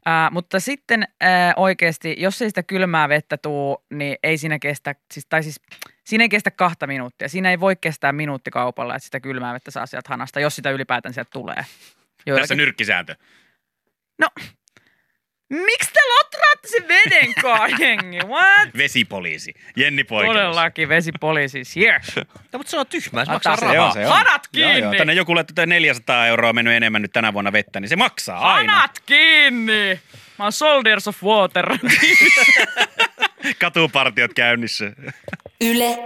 Ää, 0.05 0.29
mutta 0.29 0.59
sitten 0.59 1.07
ää, 1.21 1.53
oikeasti, 1.55 2.15
jos 2.17 2.41
ei 2.41 2.49
sitä 2.49 2.63
kylmää 2.63 3.09
vettä 3.09 3.37
tuu, 3.37 3.85
niin 3.89 4.17
ei 4.23 4.37
siinä 4.37 4.59
kestä, 4.59 4.95
siis, 5.13 5.25
tai 5.29 5.43
siis 5.43 5.61
siinä 6.03 6.23
ei 6.23 6.29
kestä 6.29 6.51
kahta 6.51 6.87
minuuttia. 6.87 7.29
Siinä 7.29 7.49
ei 7.49 7.59
voi 7.59 7.75
kestää 7.75 8.11
minuuttikaupalla, 8.11 8.95
että 8.95 9.05
sitä 9.05 9.19
kylmää 9.19 9.53
vettä 9.53 9.71
saa 9.71 9.85
sieltä 9.85 10.09
hanasta, 10.09 10.39
jos 10.39 10.55
sitä 10.55 10.71
ylipäätään 10.71 11.13
sieltä 11.13 11.29
tulee. 11.33 11.55
Tässä 11.55 11.73
Joillakin- 12.25 12.57
nyrkkisääntö. 12.57 13.15
No, 14.19 14.27
miksi 15.49 15.93
te 15.93 15.99
lotraatte 17.05 17.25
sen 17.25 17.33
veden 17.33 17.33
kaa, 17.41 17.67
jengi? 17.87 18.19
What? 18.27 18.69
Vesipoliisi. 18.77 19.53
Jenni 19.75 20.03
Poikelus. 20.03 20.35
Todellakin 20.37 20.89
vesipoliisi 20.89 21.59
is 21.59 21.75
here. 21.75 22.01
No, 22.53 22.57
mutta 22.59 22.71
se 22.71 22.77
on 22.79 22.87
tyhmää, 22.87 23.25
se 23.25 23.31
maksaa 23.31 23.55
se 23.57 23.65
rahaa. 23.65 23.87
on. 23.87 23.93
Se 23.93 24.05
on. 24.07 24.11
Hanat 24.11 24.47
Joo, 24.53 24.69
joo. 24.69 24.79
kiinni! 24.79 24.97
Tänne 24.97 25.13
joku 25.13 25.35
laittoi 25.35 25.67
400 25.67 26.27
euroa 26.27 26.53
mennyt 26.53 26.73
enemmän 26.73 27.01
nyt 27.01 27.11
tänä 27.13 27.33
vuonna 27.33 27.51
vettä, 27.51 27.79
niin 27.79 27.89
se 27.89 27.95
maksaa 27.95 28.53
aina. 28.53 28.73
Hanat 28.73 28.99
kiinni! 29.05 29.99
Mä 30.39 30.45
oon 30.45 30.51
Soldiers 30.51 31.07
of 31.07 31.23
Water. 31.23 31.65
Katupartiot 33.61 34.33
käynnissä. 34.33 34.85
Yle 35.61 35.97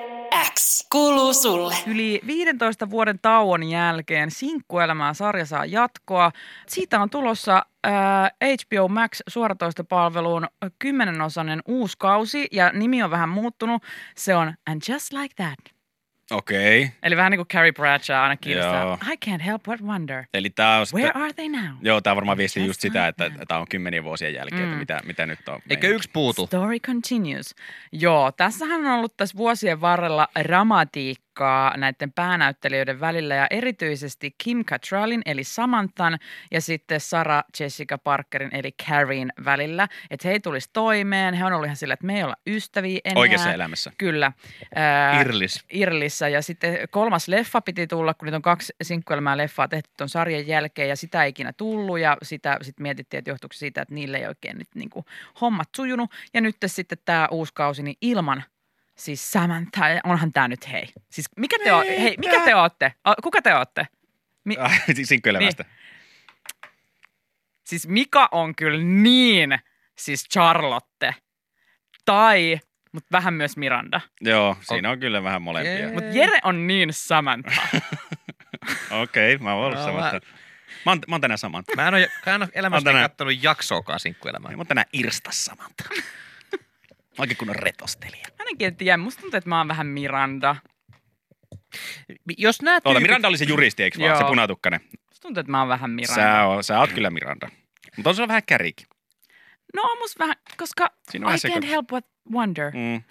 X 0.53 0.85
kuuluu 0.91 1.33
sulle. 1.33 1.75
Yli 1.88 2.19
15 2.27 2.89
vuoden 2.89 3.19
tauon 3.19 3.63
jälkeen 3.63 4.31
Sinkkuelämää 4.31 5.13
sarja 5.13 5.45
saa 5.45 5.65
jatkoa. 5.65 6.31
Siitä 6.67 6.99
on 7.01 7.09
tulossa 7.09 7.65
äh, 7.87 7.93
HBO 8.65 8.87
Max 8.87 9.19
suoratoistopalveluun 9.29 10.47
kymmenenosainen 10.79 11.61
uusi 11.67 11.95
kausi 11.99 12.47
ja 12.51 12.71
nimi 12.73 13.03
on 13.03 13.11
vähän 13.11 13.29
muuttunut. 13.29 13.83
Se 14.15 14.35
on 14.35 14.53
And 14.69 14.81
Just 14.89 15.13
Like 15.13 15.35
That. 15.35 15.59
Okei. 16.31 16.83
Okay. 16.83 16.95
Eli 17.03 17.17
vähän 17.17 17.31
niin 17.31 17.37
kuin 17.39 17.47
Carrie 17.47 17.71
Bradshaw 17.71 18.17
aina 18.17 18.37
kiinnostaa. 18.37 18.81
Joo. 18.83 18.97
I 19.13 19.15
can't 19.29 19.41
help 19.45 19.63
but 19.63 19.81
wonder. 19.81 20.23
Eli 20.33 20.49
tää 20.49 20.79
on 20.79 20.85
Where 20.93 21.07
sitten, 21.07 21.21
are 21.21 21.33
they 21.33 21.49
now? 21.49 21.75
joo, 21.81 22.01
tää 22.01 22.15
varmaan 22.15 22.37
viestii 22.37 22.65
Just 22.67 22.81
sitä, 22.81 23.07
like 23.07 23.25
että 23.25 23.45
tämä 23.47 23.59
on 23.59 23.67
kymmenien 23.69 24.03
vuosien 24.03 24.33
jälkeen, 24.33 24.61
että 24.63 24.73
Mm. 24.73 24.79
mitä, 24.79 24.99
mitä 25.05 25.25
nyt 25.25 25.47
on. 25.47 25.55
Eikö 25.55 25.63
meininki. 25.69 25.87
yksi 25.95 26.09
puutu? 26.13 26.45
Story 26.45 26.79
continues. 26.79 27.55
Joo, 27.91 28.31
tässähän 28.31 28.85
on 28.85 28.93
ollut 28.93 29.17
tässä 29.17 29.37
vuosien 29.37 29.81
varrella 29.81 30.27
dramatiikkaa 31.39 31.78
näiden 31.78 32.12
päänäyttelijöiden 32.12 32.99
välillä 32.99 33.36
ja 33.36 33.47
erityisesti 33.49 34.36
Kim 34.38 34.65
Cattrallin 34.65 35.21
eli 35.25 35.43
Samanthan 35.43 36.17
ja 36.52 36.62
sitten 36.62 36.99
Sarah 36.99 37.43
Jessica 37.60 37.97
Parkerin 37.97 38.56
eli 38.56 38.71
Carrien 38.88 39.34
välillä. 39.45 39.88
Että 40.10 40.28
he 40.28 40.32
ei 40.32 40.39
tulisi 40.39 40.69
toimeen, 40.73 41.34
he 41.34 41.45
on 41.45 41.54
ollut 41.54 41.65
ihan 41.65 41.75
sillä, 41.75 41.93
että 41.93 42.06
me 42.06 42.17
ei 42.17 42.23
olla 42.23 42.36
ystäviä 42.47 42.99
enää. 43.04 43.19
Oikeassa 43.19 43.54
elämässä. 43.54 43.91
Kyllä. 43.97 44.32
Ää, 44.75 45.21
Irlis. 45.21 45.65
Irlissä 45.71 46.28
ja 46.28 46.41
sitten 46.41 46.78
kolmas 46.89 47.28
leffa 47.28 47.62
piti 47.62 47.88
tulla, 47.88 48.13
kun 48.13 48.25
niitä 48.25 48.36
on 48.36 48.41
kaksi 48.41 48.73
sinkkuelämää 48.82 49.38
leffaa 49.38 49.67
tehty 49.67 49.89
tuon 49.97 50.10
sarjan 50.10 50.47
jälkeen 50.47 50.89
ja 50.89 50.95
sitä 50.95 51.23
ei 51.23 51.30
ikinä 51.30 51.54
tullut 51.54 51.99
ja 51.99 52.17
sitä 52.23 52.58
sitten 52.62 52.84
mietittiin, 52.84 53.19
että 53.19 53.32
johtuuko 53.32 53.54
siitä, 53.54 53.82
että 53.82 53.93
niille 53.93 54.17
ei 54.17 54.28
oikein 54.28 54.58
nyt 54.58 54.67
niin 54.75 54.89
kuin 54.89 55.06
hommat 55.41 55.69
sujunut 55.75 56.12
ja 56.34 56.41
nyt 56.41 56.56
sitten 56.65 56.97
tämä 57.06 57.28
uusi 57.32 57.54
kausi 57.54 57.84
niin 57.84 57.97
ilman 58.02 58.43
siis 58.99 59.31
Samantha, 59.31 59.85
onhan 60.03 60.33
tämä 60.33 60.47
nyt 60.47 60.71
hei. 60.71 60.85
Siis 61.12 61.25
mikä 61.38 61.57
te, 61.63 61.73
o, 61.73 61.79
hei, 61.81 62.15
mikä 62.17 62.39
te 62.45 62.55
ootte? 62.55 62.93
O, 63.07 63.13
Kuka 63.23 63.41
te 63.41 63.55
ootte? 63.55 63.88
Mi- 64.45 64.57
Ah, 64.59 64.81
Sinkkuelämästä. 65.03 65.65
Siis 67.65 67.88
Mika 67.88 68.29
on 68.31 68.55
kyllä 68.55 68.83
niin 68.83 69.59
siis 69.97 70.25
Charlotte 70.33 71.15
tai, 72.05 72.59
mutta 72.91 73.07
vähän 73.12 73.33
myös 73.33 73.57
Miranda. 73.57 74.01
Joo, 74.21 74.57
siinä 74.62 74.89
on 74.91 74.99
kyllä 74.99 75.23
vähän 75.23 75.41
molempia. 75.41 75.73
Jee. 75.73 75.91
Mutta 75.93 76.09
Jere 76.09 76.39
on 76.43 76.67
niin 76.67 76.89
Samantha. 76.93 77.62
Okei, 79.01 79.35
okay, 79.35 79.43
mä 79.43 79.53
oon 79.53 79.65
ollut 79.65 79.79
No, 79.79 79.85
samasta. 79.85 80.13
mä- 80.13 80.39
Mä 80.85 80.91
oon, 80.91 80.99
mä 81.07 81.13
oon 81.15 81.21
tänään 81.21 81.38
Samanta. 81.38 81.75
Mä 81.75 81.88
en 81.88 81.93
ole, 81.93 82.09
mä 82.25 82.35
en 82.35 82.41
ole 82.41 82.49
elämässäni 82.53 82.83
tänään- 82.93 83.09
kattonut 83.09 83.43
jaksoakaan 83.43 83.99
sinkkuelämää. 83.99 84.51
Mä 84.51 84.57
oon 84.57 84.67
tänään 84.67 84.88
Irsta 84.93 85.29
Samanta. 85.33 85.83
Oikein 87.19 87.38
kunnon 87.38 87.55
retostelija. 87.55 88.25
Ainakin 88.39 88.67
en 88.67 88.75
tiedä, 88.75 88.97
musta 88.97 89.21
tuntuu, 89.21 89.38
että 89.38 89.49
mä 89.49 89.58
oon 89.58 89.67
vähän 89.67 89.88
Miranda. 89.88 90.55
Jos 92.38 92.62
näet 92.62 92.88
Oota, 92.88 92.99
Miranda 92.99 93.27
oli 93.27 93.38
se 93.38 93.45
juristi, 93.45 93.84
eikö 93.84 93.99
vaan? 93.99 94.10
Joo. 94.10 94.17
Se 94.17 94.23
punatukkainen. 94.23 94.79
Musta 94.82 95.21
tuntuu, 95.21 95.41
että 95.41 95.51
mä 95.51 95.60
oon 95.60 95.67
vähän 95.67 95.89
Miranda. 95.89 96.15
Sä, 96.15 96.45
oot, 96.45 96.65
sä 96.65 96.79
oot 96.79 96.91
kyllä 96.93 97.10
Miranda. 97.10 97.49
Mutta 97.97 98.10
on 98.10 98.15
sulla 98.15 98.27
vähän 98.27 98.43
kärikin. 98.45 98.88
No 99.73 99.82
on 99.82 99.97
musta 99.97 100.19
vähän, 100.19 100.36
koska 100.58 100.89
Siinä 101.12 101.27
on 101.27 101.34
I 101.34 101.38
can't 101.38 101.65
help 101.65 101.88
but 101.88 102.05
wonder. 102.32 102.71
Mm. 102.71 103.01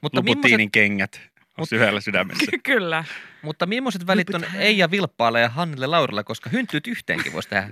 mutta, 0.00 0.22
millaiset, 0.22 0.36
Luputiinin 0.36 0.70
kengät 0.70 1.20
on 1.58 1.66
syvällä 1.66 2.00
sydämessä. 2.00 2.52
Kyllä. 2.62 3.04
mutta 3.42 3.66
millaiset 3.66 4.06
välit 4.06 4.34
on 4.34 4.44
Eija 4.58 4.90
Vilppaalle 4.90 5.40
ja 5.40 5.48
Hannille 5.48 5.86
Laurilla, 5.86 6.24
koska 6.24 6.50
hynttyyt 6.50 6.86
yhteenkin 6.86 7.32
voisi 7.32 7.48
tehdä 7.48 7.68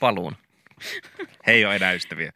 paluun. 0.00 0.36
He 1.46 1.52
ei 1.52 1.64
ole 1.64 1.76
enää 1.76 1.92
ystäviä. 1.92 2.32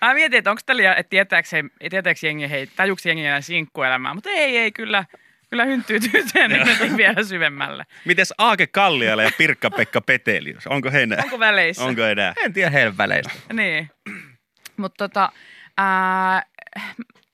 Mä 0.00 0.14
mietin, 0.14 0.38
että 0.38 0.50
onko 0.50 0.62
tällä, 0.66 0.94
että 0.94 1.10
tietääkö, 1.10 1.48
he, 1.52 1.88
tietääkö 1.90 2.20
jengi, 2.22 2.50
hei, 2.50 2.66
tajuuko 2.66 3.00
jengi 3.04 3.24
enää 3.24 3.40
sinkkuelämää, 3.40 4.14
mutta 4.14 4.30
ei, 4.30 4.58
ei 4.58 4.72
kyllä. 4.72 5.04
kyllä 5.50 5.64
hynttyy 5.64 6.00
tytöön, 6.00 6.50
niin 6.50 6.66
mentiin 6.66 6.96
vielä 6.96 7.22
syvemmälle. 7.24 7.86
Mites 8.04 8.34
Aake 8.38 8.66
Kalliala 8.66 9.22
ja 9.22 9.30
Pirkka-Pekka 9.38 10.00
Petelius? 10.00 10.66
Onko 10.66 10.90
he 10.90 11.02
enää? 11.02 11.22
Onko 11.24 11.38
väleissä? 11.38 11.84
Onko 11.84 12.02
enää? 12.02 12.34
En 12.44 12.52
tiedä 12.52 12.70
heidän 12.70 12.98
väleistä. 12.98 13.32
Niin. 13.52 13.90
Mutta 14.76 15.08
tota, 15.08 15.32
ää, 15.78 16.42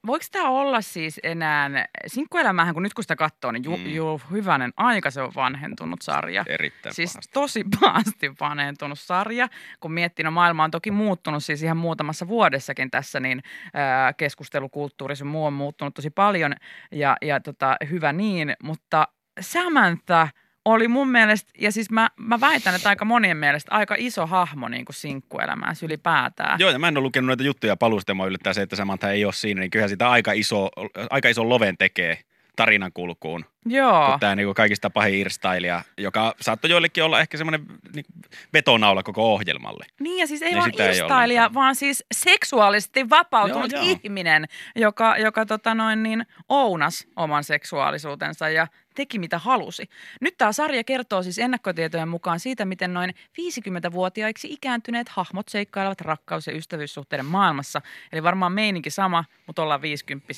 voiko 0.07 0.25
tämä 0.33 0.49
olla 0.51 0.81
siis 0.81 1.21
enää, 1.23 1.71
sinkkuelämähän 2.07 2.75
kun 2.75 2.83
nyt 2.83 2.95
kun 2.95 3.05
sitä 3.05 3.17
katsoo, 3.17 3.53
niin 3.53 3.65
ju, 3.65 3.77
Mm. 3.77 3.87
ju, 3.87 4.21
hyvänen 4.31 4.73
aika 4.77 5.11
se 5.11 5.23
on 5.23 5.33
vanhentunut 5.37 6.03
sarja. 6.03 6.45
Erittäin 6.49 6.95
Siis 6.95 7.13
pahasti. 7.13 7.33
tosi 7.33 7.65
pahasti 7.81 8.33
vanhentunut 8.41 8.99
sarja, 8.99 9.49
kun 9.81 9.93
miettii, 9.93 10.25
no 10.25 10.31
maailma 10.31 10.65
on 10.65 10.71
toki 10.71 10.91
muuttunut 10.91 11.45
siis 11.45 11.63
ihan 11.63 11.77
muutamassa 11.77 12.29
vuodessakin 12.29 12.91
tässä, 12.91 13.21
niin 13.21 13.43
ää, 13.75 14.13
keskustelukulttuuri 14.13 15.17
sun 15.17 15.27
muu 15.29 15.47
on 15.47 15.53
muuttunut 15.53 15.95
tosi 15.95 16.11
paljon 16.11 16.55
ja, 16.93 17.17
ja 17.23 17.41
tota, 17.41 17.77
hyvä 17.91 18.13
niin, 18.13 18.55
mutta 18.63 19.09
Samantha 19.41 20.29
oli 20.65 20.89
mun 20.89 21.09
mielestä, 21.09 21.53
ja 21.59 21.73
siis 21.73 21.91
mä, 21.91 22.11
mä 22.17 22.41
väitän, 22.41 22.75
että 22.75 22.89
aika 22.89 23.05
monien 23.05 23.37
mielestä 23.37 23.75
aika 23.75 23.95
iso 23.99 24.27
hahmo 24.27 24.69
niin 24.69 24.85
kuin 24.85 24.97
sinkkuelämässä 24.97 25.87
ylipäätään. 25.87 26.61
Joo, 26.61 26.71
ja 26.71 26.79
mä 26.79 26.89
en 26.89 26.97
ole 26.97 27.03
lukenut 27.03 27.27
noita 27.27 27.43
juttuja 27.43 27.77
palusta, 27.77 28.11
ja 28.11 28.15
mua 28.15 28.27
yllättää 28.27 28.53
se, 28.53 28.63
että 28.63 28.77
Samantha 28.77 29.11
ei 29.11 29.25
ole 29.25 29.33
siinä, 29.33 29.61
niin 29.61 29.71
kyllähän 29.71 29.89
sitä 29.91 30.11
aika 30.11 30.33
iso, 30.33 30.69
aika 31.11 31.29
iso 31.29 31.49
loven 31.49 31.79
tekee 31.79 32.19
tarinan 32.57 32.93
kulkuun. 32.93 33.45
Joo. 33.67 34.11
Kun 34.11 34.21
tämä 34.21 34.35
niin 34.37 34.55
kaikista 34.55 34.91
pahin 34.91 35.15
irstailija, 35.15 35.83
joka 35.99 36.35
saattoi 36.41 36.71
joillekin 36.71 37.05
olla 37.05 37.21
ehkä 37.21 37.37
semmoinen 37.37 37.67
niin 37.95 38.05
vetonaula 38.53 39.03
koko 39.03 39.33
ohjelmalle. 39.35 39.87
Niin 40.01 40.19
ja 40.21 40.27
siis 40.27 40.43
ei 40.43 40.49
Niin 40.49 40.59
vaan 40.59 40.73
ei 40.79 40.89
irstailija, 40.89 41.43
ollenkaan. 41.43 41.55
vaan 41.55 41.75
siis 41.75 42.05
seksuaalisesti 42.15 43.11
vapautunut 43.11 43.73
Joo, 43.73 43.83
joo. 43.83 43.97
ihminen, 44.05 44.45
joka, 44.77 45.17
joka 45.19 45.47
tota 45.47 45.75
noin 45.75 46.03
niin, 46.03 46.27
ounas 46.49 47.07
oman 47.17 47.45
seksuaalisuutensa 47.45 48.49
ja 48.49 48.67
teki 48.95 49.19
mitä 49.19 49.39
halusi. 49.39 49.89
Nyt 50.21 50.35
tämä 50.39 50.53
sarja 50.53 50.85
kertoo 50.85 51.23
siis 51.23 51.39
ennakkotietojen 51.39 52.09
mukaan 52.09 52.41
siitä, 52.41 52.65
miten 52.65 52.95
noin 52.95 53.15
50-vuotiaiksi 53.15 54.49
ikääntyneet 54.53 55.09
hahmot 55.09 55.49
seikkailevat 55.49 56.01
rakkaus- 56.01 56.47
ja 56.47 56.57
ystävyyssuhteiden 56.57 57.27
maailmassa. 57.27 57.83
Eli 58.13 58.23
varmaan 58.23 58.53
meininki 58.53 58.91
sama, 58.91 59.25
mutta 59.47 59.63
ollaan 59.63 59.83
50 59.83 60.35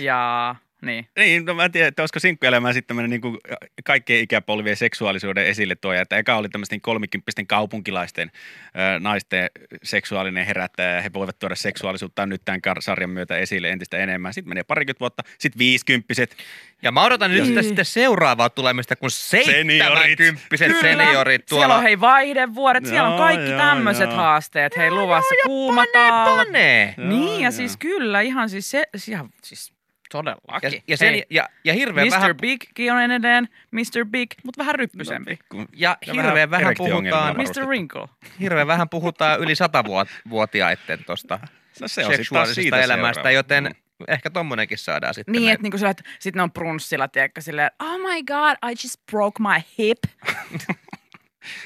ja 0.00 0.54
niin. 0.82 1.08
Niin, 1.18 1.44
no 1.44 1.54
mä 1.54 1.64
en 1.64 1.72
tiedä, 1.72 1.88
että 1.88 2.02
olisiko 2.02 2.20
sinkkuelämää 2.20 2.72
sitten 2.72 2.86
tämmöinen 2.88 3.10
niin 3.10 3.20
kuin 3.20 3.38
kaikkien 3.84 4.20
ikäpolvien 4.20 4.76
seksuaalisuuden 4.76 5.46
esille 5.46 5.76
tuoja. 5.76 6.00
Että 6.02 6.16
eka 6.18 6.36
oli 6.36 6.48
tämmöisten 6.48 6.80
kolmikymppisten 6.80 7.46
kaupunkilaisten 7.46 8.30
ö, 8.66 9.00
naisten 9.00 9.50
seksuaalinen 9.82 10.46
herättäjä 10.46 10.94
ja 10.94 11.02
he 11.02 11.10
voivat 11.12 11.38
tuoda 11.38 11.54
seksuaalisuutta 11.54 12.26
nyt 12.26 12.42
tämän 12.44 12.60
kar- 12.68 12.80
sarjan 12.80 13.10
myötä 13.10 13.36
esille 13.36 13.70
entistä 13.70 13.98
enemmän. 13.98 14.34
Sitten 14.34 14.48
menee 14.48 14.62
parikymmentä 14.64 15.00
vuotta, 15.00 15.22
sitten 15.38 15.58
viisikymppiset. 15.58 16.36
Ja 16.82 16.92
mä 16.92 17.04
odotan 17.04 17.30
nyt 17.30 17.44
sitä 17.44 17.60
Niin. 17.60 17.68
sitten 17.68 17.84
seuraavaa 17.84 18.50
tulemista, 18.50 18.96
kun 18.96 19.10
seitsemänkymppiset 19.10 20.72
seniorit 20.80 21.48
Siellä 21.48 21.64
tuolla... 21.64 21.76
on 21.76 21.82
hei 21.82 22.00
vaihdevuodet, 22.00 22.86
siellä 22.86 23.08
on 23.08 23.14
Joo, 23.16 23.26
kaikki 23.26 23.50
joo, 23.50 23.58
tämmöiset 23.58 24.10
joo. 24.10 24.16
haasteet. 24.16 24.76
Hei 24.76 24.90
luvassa 24.90 25.34
kuuma 25.44 25.84
talvi. 25.92 26.44
Panee. 26.44 26.94
Niin, 26.96 27.34
ja 27.40 27.42
Joo, 27.42 27.50
siis 27.52 27.72
joo. 27.72 27.78
kyllä, 27.80 28.20
ihan 28.20 28.48
siis 28.50 28.70
se, 28.70 28.84
ihan 29.08 29.28
siis 29.42 29.77
todellakin. 30.12 30.82
ja, 30.88 30.96
sen, 30.96 31.08
Hei, 31.08 31.26
ja, 31.30 31.48
ja 31.64 31.72
hirveän 31.72 32.06
Mr. 32.06 32.10
vähän, 32.14 32.36
Bigkin 32.36 32.92
on 32.92 33.00
edelleen 33.02 33.48
Mr. 33.70 34.04
Big, 34.10 34.30
mutta 34.44 34.58
vähän 34.58 34.74
ryppysempi. 34.74 35.38
No, 35.54 35.66
ja 35.72 35.96
Ja 36.06 36.12
hirveän 36.12 36.50
vähän 36.50 36.74
puhutaan. 36.78 37.36
Mr. 37.36 37.64
Wrinkle. 37.66 38.08
hirveän 38.40 38.66
vähän 38.66 38.88
puhutaan 38.88 39.40
yli 39.40 39.54
satavuotiaiden 39.54 41.04
tuosta 41.06 41.38
No 41.80 41.88
se 41.88 42.06
on 42.06 42.12
seksuaalisesta 42.16 42.62
siitä 42.62 42.80
elämästä, 42.80 43.14
seuraava. 43.14 43.30
joten 43.30 43.64
Mm. 43.98 44.04
ehkä 44.08 44.30
tommonenkin 44.30 44.78
saadaan 44.78 45.14
sitten. 45.14 45.32
Niin, 45.32 45.50
että 45.52 45.62
niinku 45.62 45.78
sillä, 45.78 45.90
että 45.90 46.02
sit 46.18 46.34
ne 46.34 46.42
on 46.42 46.52
brunssilla, 46.52 47.08
tiedätkö, 47.08 47.40
silleen, 47.40 47.70
oh 47.82 47.98
my 47.98 48.22
god, 48.22 48.70
I 48.70 48.74
just 48.84 48.96
broke 49.10 49.42
my 49.42 49.62
hip. 49.78 49.98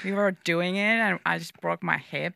We 0.05 0.13
were 0.13 0.35
doing 0.51 0.77
it 0.77 1.01
and 1.01 1.19
I 1.27 1.39
just 1.39 1.53
broke 1.61 1.83
my 1.83 1.99
hip. 2.13 2.35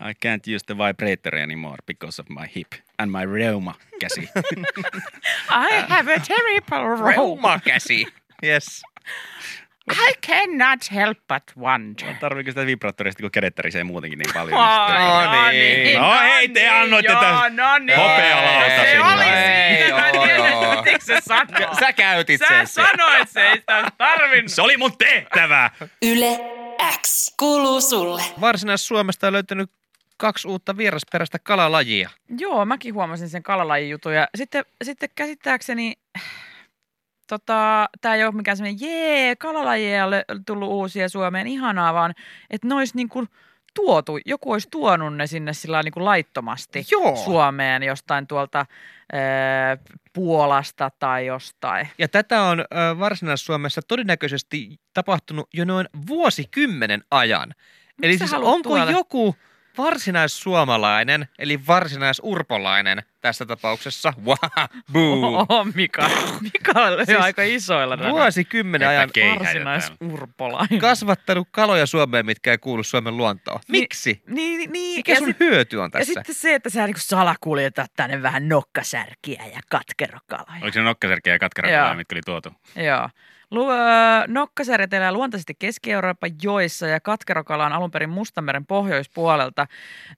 I 0.00 0.14
can't 0.14 0.46
use 0.54 0.64
the 0.66 0.74
vibrator 0.74 1.36
anymore 1.38 1.76
because 1.86 2.22
of 2.22 2.28
my 2.28 2.46
hip 2.56 2.72
and 2.98 3.10
my 3.12 3.24
reuma 3.26 3.74
käsi. 4.00 4.28
I 5.50 5.84
have 5.88 6.08
a 6.08 6.20
terrible 6.20 6.88
rope. 6.96 7.16
Reumakäsi. 7.16 8.06
Yes. 8.42 8.82
I 9.90 10.12
cannot 10.26 10.90
help 10.92 11.18
but 11.28 11.42
wonder. 11.56 12.14
Tarviiko 12.20 12.50
sitä 12.50 12.66
vibraattorista, 12.66 13.22
kun 13.22 13.30
kädet 13.30 13.54
tärisee 13.54 13.84
muutenkin 13.84 14.18
niin 14.18 14.34
paljon? 14.34 14.60
Ai, 14.60 15.24
No 15.26 15.50
niin. 15.50 16.00
No 16.00 16.18
hei, 16.20 16.48
te 16.48 16.68
annoitte 16.68 17.12
joo, 17.12 17.20
tästä 17.20 17.50
no 17.50 17.78
niin. 17.78 17.98
hopealauta 17.98 18.76
Se 18.76 18.90
sinne. 18.90 19.14
oli 19.14 19.24
Ei, 19.24 19.82
siinä, 19.82 19.96
mä 19.96 20.12
tiedän, 20.12 21.00
se 21.00 21.20
sanoa. 21.20 21.74
Sä 21.74 21.92
käytit 21.92 22.40
Sä 22.40 22.46
sen. 22.48 22.66
sanoit 22.66 23.28
se, 23.28 23.40
ei 23.48 23.56
sitä 23.56 23.84
tarvinnut. 23.98 24.52
Se 24.52 24.62
oli 24.62 24.76
mun 24.76 24.96
tehtävä! 24.98 25.70
Yle 26.02 26.38
X 26.98 27.34
kuuluu 27.38 27.80
sulle. 27.80 28.22
Varsinais-Suomesta 28.40 29.26
on 29.26 29.32
löytynyt 29.32 29.70
kaksi 30.16 30.48
uutta 30.48 30.76
vierasperäistä 30.76 31.38
kalalajia. 31.38 32.10
Joo, 32.38 32.64
mäkin 32.64 32.94
huomasin 32.94 33.28
sen 33.28 33.42
kalalajin 33.42 33.90
jutun. 33.90 34.14
Ja 34.14 34.28
sitten, 34.34 34.64
sitten 34.84 35.08
käsittääkseni, 35.14 35.92
tota, 37.26 37.88
tämä 38.00 38.14
ei 38.14 38.24
ole 38.24 38.34
mikään 38.34 38.56
semmoinen, 38.56 38.80
jee, 38.80 39.36
kalalajeja 39.36 40.06
on 40.06 40.44
tullut 40.46 40.68
uusia 40.68 41.08
Suomeen, 41.08 41.46
ihanaa, 41.46 41.94
vaan 41.94 42.14
että 42.50 42.68
ne 42.68 42.74
olisi 42.74 42.96
niin 42.96 43.08
kuin 43.08 43.28
tuotu, 43.74 44.18
joku 44.26 44.52
olisi 44.52 44.68
tuonut 44.70 45.16
ne 45.16 45.26
sinne 45.26 45.52
sillä 45.52 45.82
niin 45.82 45.92
kuin 45.92 46.04
laittomasti 46.04 46.84
Joo. 46.90 47.16
Suomeen 47.16 47.82
jostain 47.82 48.26
tuolta 48.26 48.66
ää, 49.12 49.76
Puolasta 50.12 50.90
tai 50.98 51.26
jostain. 51.26 51.88
Ja 51.98 52.08
tätä 52.08 52.42
on 52.42 52.60
ö, 52.60 52.64
Varsinais-Suomessa 52.98 53.80
todennäköisesti 53.88 54.80
tapahtunut 54.94 55.48
jo 55.54 55.64
noin 55.64 55.88
vuosikymmenen 56.06 57.04
ajan. 57.10 57.54
Eli 58.02 58.18
sä 58.18 58.26
siis 58.26 58.40
onko 58.42 58.68
tuoda? 58.68 58.90
joku 58.90 59.36
varsinaissuomalainen, 59.78 61.28
eli 61.38 61.66
varsinaisurpolainen 61.66 63.02
tässä 63.20 63.46
tapauksessa, 63.46 64.12
Wahoo, 64.26 65.46
Oho, 65.50 65.64
Mika. 65.74 66.10
Mika 66.40 66.80
oli 66.80 67.06
Siis 67.06 67.18
aika 67.20 67.42
isoilla 67.42 67.98
vuosikymmenen 68.10 68.88
ajan 68.88 69.10
Varsinaisurpolainen. 69.38 70.78
kasvattanut 70.78 71.48
kaloja 71.50 71.86
Suomeen, 71.86 72.26
mitkä 72.26 72.50
ei 72.50 72.58
kuulu 72.58 72.82
Suomen 72.82 73.16
luontoon. 73.16 73.60
Niin, 73.68 73.82
Miksi? 73.82 74.22
Niin, 74.26 74.72
niin. 74.72 74.96
Mikä 74.96 75.12
ja 75.12 75.18
sun 75.18 75.26
sit- 75.28 75.40
hyöty 75.40 75.76
on 75.76 75.84
Ja 75.84 75.90
tässä? 75.90 76.12
sitten 76.14 76.34
se, 76.34 76.54
että 76.54 76.70
sä 76.70 76.86
niinku 76.86 77.00
salakuljetat 77.02 77.90
tänne 77.96 78.22
vähän 78.22 78.48
nokkasärkiä 78.48 79.44
ja 79.54 79.60
katkerokaloja. 79.70 80.62
Oliko 80.62 80.74
se 80.74 80.80
nokkasärkiä 80.80 81.32
ja 81.32 81.38
katkerakaloja, 81.38 81.86
Joo. 81.86 81.94
mitkä 81.94 82.14
oli 82.14 82.20
tuotu? 82.26 82.52
Joo. 82.76 83.08
Lu- 83.50 83.70
öö, 83.70 83.78
nokkasärjet 84.28 84.92
elää 84.94 85.12
luontaisesti 85.12 85.54
Keski-Euroopan 85.58 86.30
joissa 86.42 86.86
ja 86.86 87.00
katkerokala 87.00 87.66
on 87.66 87.72
alun 87.72 87.90
perin 87.90 88.10
Mustanmeren 88.10 88.66
pohjoispuolelta. 88.66 89.66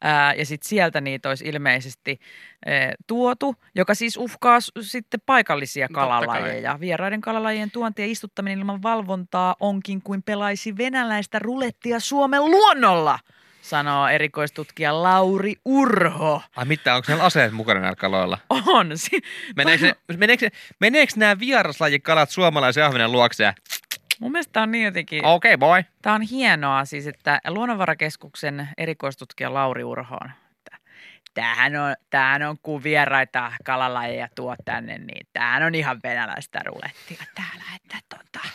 Ää, 0.01 0.35
ja 0.35 0.47
sitten 0.47 0.69
sieltä 0.69 1.01
niitä 1.01 1.29
olisi 1.29 1.45
ilmeisesti 1.49 2.21
ee, 2.67 2.93
tuotu, 3.07 3.57
joka 3.75 3.95
siis 3.95 4.17
uhkaa 4.17 4.61
s- 4.61 4.73
sitten 4.81 5.21
paikallisia 5.27 5.89
kai. 5.89 6.05
kalalajeja. 6.05 6.81
Vieraiden 6.81 7.21
kalalajien 7.21 7.71
tuonti 7.71 8.03
ja 8.03 8.09
istuttaminen 8.09 8.59
ilman 8.59 8.83
valvontaa 8.83 9.57
onkin 9.61 10.03
kuin 10.03 10.23
pelaisi 10.23 10.77
venäläistä 10.77 11.39
rulettia 11.39 12.01
Suomen 12.01 12.45
luonnolla, 12.45 13.19
sanoo 13.63 14.09
erikoistutkija 14.09 15.03
Lauri 15.03 15.55
Urho. 15.65 16.43
Ai 16.57 16.65
mitä, 16.65 16.95
onko 16.95 17.07
siellä 17.07 17.25
aseet 17.25 17.53
mukana 17.53 17.81
näillä 17.81 17.97
kaloilla? 17.97 18.39
On. 18.67 18.99
Si- 18.99 19.23
Meneekö, 19.57 19.87
ne, 19.87 20.17
meneekö, 20.17 20.47
ne- 20.47 20.53
meneekö 20.81 21.13
nämä 21.17 21.39
vieraslajikalat 21.39 22.31
suomalaisen 22.31 22.85
ahvenen 22.85 23.13
luokse? 23.13 23.45
ja 23.45 23.55
Mun 24.21 24.33
mielestä 24.33 24.53
tää 24.53 24.63
on 24.63 24.71
niin 24.71 24.85
jotenkin, 24.85 25.25
Okei, 25.25 25.55
okay, 25.55 25.59
boy. 25.59 25.85
tämä 26.03 26.15
on 26.15 26.23
hienoa 26.23 26.85
siis, 26.85 27.07
että 27.07 27.41
Luonnonvarakeskuksen 27.49 28.69
erikoistutkija 28.79 29.55
Lauri 29.55 29.85
Urhoon, 29.85 30.31
että 30.59 30.77
tämähän 31.35 31.77
on, 31.77 31.95
tämähän 32.11 32.43
on 32.43 32.57
kun 32.63 32.83
vieraita 32.83 33.53
kalalajeja 33.65 34.29
tuo 34.35 34.55
tänne, 34.65 34.99
niin 34.99 35.27
tämähän 35.33 35.63
on 35.63 35.75
ihan 35.75 36.01
venäläistä 36.03 36.61
rulettia 36.67 37.25
täällä, 37.35 37.65
että 37.77 37.99
tota, 38.09 38.49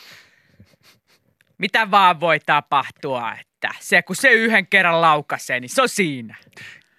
mitä 1.58 1.92
vaan 1.92 2.20
voi 2.20 2.40
tapahtua, 2.40 3.34
että 3.58 3.70
se 3.80 4.02
kun 4.02 4.16
se 4.16 4.30
yhden 4.32 4.68
kerran 4.68 5.02
laukaisee, 5.02 5.60
niin 5.60 5.70
se 5.70 5.82
on 5.82 5.90
siinä. 5.90 6.36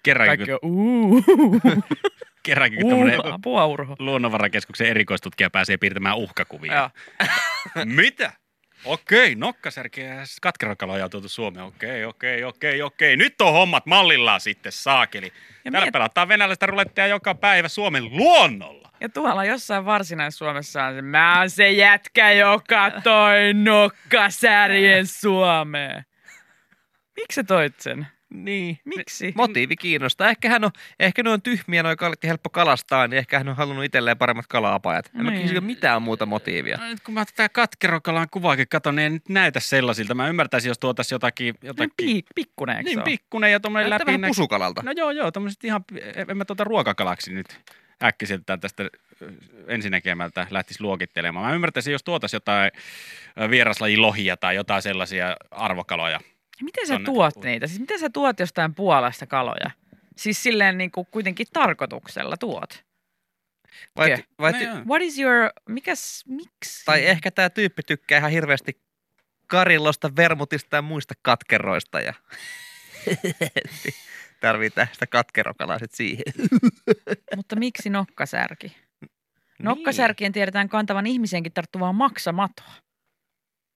Kerrankin, 0.03 0.37
Kaikki 0.47 0.51
kun, 0.67 0.71
on, 0.71 0.77
uuu, 0.77 1.23
kerrankin, 2.43 2.81
kun 2.81 2.89
tämmöinen 2.89 3.19
Urho. 3.67 3.95
luonnonvarakeskuksen 3.99 4.87
erikoistutkija 4.87 5.49
pääsee 5.49 5.77
piirtämään 5.77 6.17
uhkakuvia. 6.17 6.89
Mitä? 7.85 8.31
Okei, 8.85 9.35
nokkasärkeä 9.35 10.13
ja 10.13 10.21
katkerakaloja 10.41 11.03
on 11.05 11.09
tuotu 11.09 11.29
Suomeen. 11.29 11.65
Okei, 11.65 12.05
okei, 12.05 12.43
okei, 12.43 12.81
okei. 12.81 13.17
Nyt 13.17 13.41
on 13.41 13.53
hommat 13.53 13.85
mallillaan 13.85 14.41
sitten, 14.41 14.71
saakeli. 14.71 15.33
Ja 15.65 15.71
Täällä 15.71 15.85
miet- 15.85 15.91
pelataan 15.91 16.27
venäläistä 16.27 16.65
rulettia 16.65 17.07
joka 17.07 17.35
päivä 17.35 17.67
Suomen 17.67 18.05
luonnolla. 18.17 18.89
Ja 19.01 19.09
tuolla 19.09 19.45
jossain 19.45 19.85
Varsinais-Suomessa 19.85 20.83
on 20.85 20.95
se, 20.95 21.01
mä 21.01 21.39
oon 21.39 21.49
se 21.49 21.71
jätkä, 21.71 22.31
joka 22.31 22.91
toi 23.03 23.53
nokkasärjen 23.53 25.07
Suomeen. 25.07 26.03
Miksi 27.21 27.35
sä 27.35 27.43
toit 27.43 27.79
sen? 27.79 28.07
Niin. 28.33 28.79
Miksi? 28.85 29.33
Motiivi 29.35 29.75
kiinnostaa. 29.75 30.29
Ehkä 30.29 30.49
hän 30.49 30.63
on, 30.63 30.71
ehkä 30.99 31.23
ne 31.23 31.29
on 31.29 31.41
tyhmiä, 31.41 31.83
noin 31.83 31.97
kalat 31.97 32.23
ja 32.23 32.27
helppo 32.27 32.49
kalastaa, 32.49 33.07
niin 33.07 33.17
ehkä 33.17 33.37
hän 33.37 33.49
on 33.49 33.55
halunnut 33.55 33.85
itselleen 33.85 34.17
paremmat 34.17 34.47
kala-apajat. 34.47 35.09
En 35.19 35.23
mä 35.25 35.31
Niin. 35.31 35.41
kysy 35.41 35.59
mitään 35.61 36.01
muuta 36.01 36.25
motiivia. 36.25 36.77
No, 36.77 36.85
nyt 36.87 36.99
kun 36.99 37.13
mä 37.13 37.25
tätä 37.25 37.49
katkerokalan 37.49 38.27
kuvaakin 38.31 38.67
katon, 38.69 38.95
niin 38.95 39.03
ei 39.03 39.09
nyt 39.09 39.29
näytä 39.29 39.59
sellaisilta. 39.59 40.15
Mä 40.15 40.27
ymmärtäisin, 40.27 40.69
jos 40.69 40.79
tuotaisiin 40.79 41.15
jotakin, 41.15 41.55
No, 41.61 41.67
jotakin 41.67 41.91
pi, 41.97 42.23
pikkunen, 42.35 42.77
eikö 42.77 42.89
niin 42.89 43.01
pikkunen 43.01 43.51
ja 43.51 43.59
tommonen 43.59 43.89
Näyttää 43.89 44.05
vähän 44.07 44.21
läpi. 44.21 44.29
pusukalalta. 44.29 44.81
No 44.83 44.91
joo, 44.95 45.11
joo, 45.11 45.31
tommoset 45.31 45.63
ihan, 45.63 45.83
en 46.29 46.37
mä 46.37 46.45
tuota 46.45 46.63
ruokakalaksi 46.63 47.33
nyt 47.33 47.59
äkkiseltään 48.03 48.59
tästä 48.59 48.89
ensinäkemältä 49.67 50.47
lähtisi 50.49 50.83
luokittelemaan. 50.83 51.45
Mä 51.45 51.55
ymmärtäisin, 51.55 51.91
jos 51.91 52.03
tuotaisiin 52.03 52.35
jotain 52.37 52.71
vieraslajilohia 53.49 54.37
tai 54.37 54.55
jotain 54.55 54.81
sellaisia 54.81 55.37
arvokaloja. 55.51 56.19
Miten 56.63 56.87
sä 56.87 56.99
tuot 57.05 57.37
u- 57.37 57.41
niitä? 57.41 57.67
Siis 57.67 57.79
miten 57.79 57.99
sä 57.99 58.09
tuot 58.09 58.39
jostain 58.39 58.75
Puolasta 58.75 59.27
kaloja? 59.27 59.71
Siis 60.17 60.43
silleen 60.43 60.77
niin 60.77 60.91
kuin 60.91 61.07
kuitenkin 61.11 61.47
tarkoituksella 61.53 62.37
tuot. 62.37 62.83
Vai, 63.97 64.13
Okei. 64.13 64.25
vai, 64.39 64.51
No 64.51 64.57
ty- 64.59 64.63
joo. 64.63 64.75
What 64.87 65.01
is 65.01 65.19
your, 65.19 65.49
mikäs, 65.69 66.23
miksi? 66.27 66.85
tai 66.85 67.05
ehkä 67.05 67.31
tämä 67.31 67.49
tyyppi 67.49 67.81
tykkää 67.83 68.17
ihan 68.19 68.31
hirveästi 68.31 68.81
karillosta, 69.47 70.15
vermutista 70.15 70.75
ja 70.75 70.81
muista 70.81 71.13
katkeroista. 71.21 72.01
Ja 72.01 72.13
tarvii 74.41 74.69
tästä 74.69 75.07
katkerokalaa 75.07 75.79
sit 75.79 75.91
siihen. 75.91 76.23
Mutta 77.35 77.55
miksi 77.55 77.89
nokkasärki? 77.89 78.75
Nokkasärkien 79.63 80.31
tiedetään 80.31 80.69
kantavan 80.69 81.07
ihmisenkin 81.07 81.53
tarttuvaa 81.53 81.93
maksamatoa. 81.93 82.71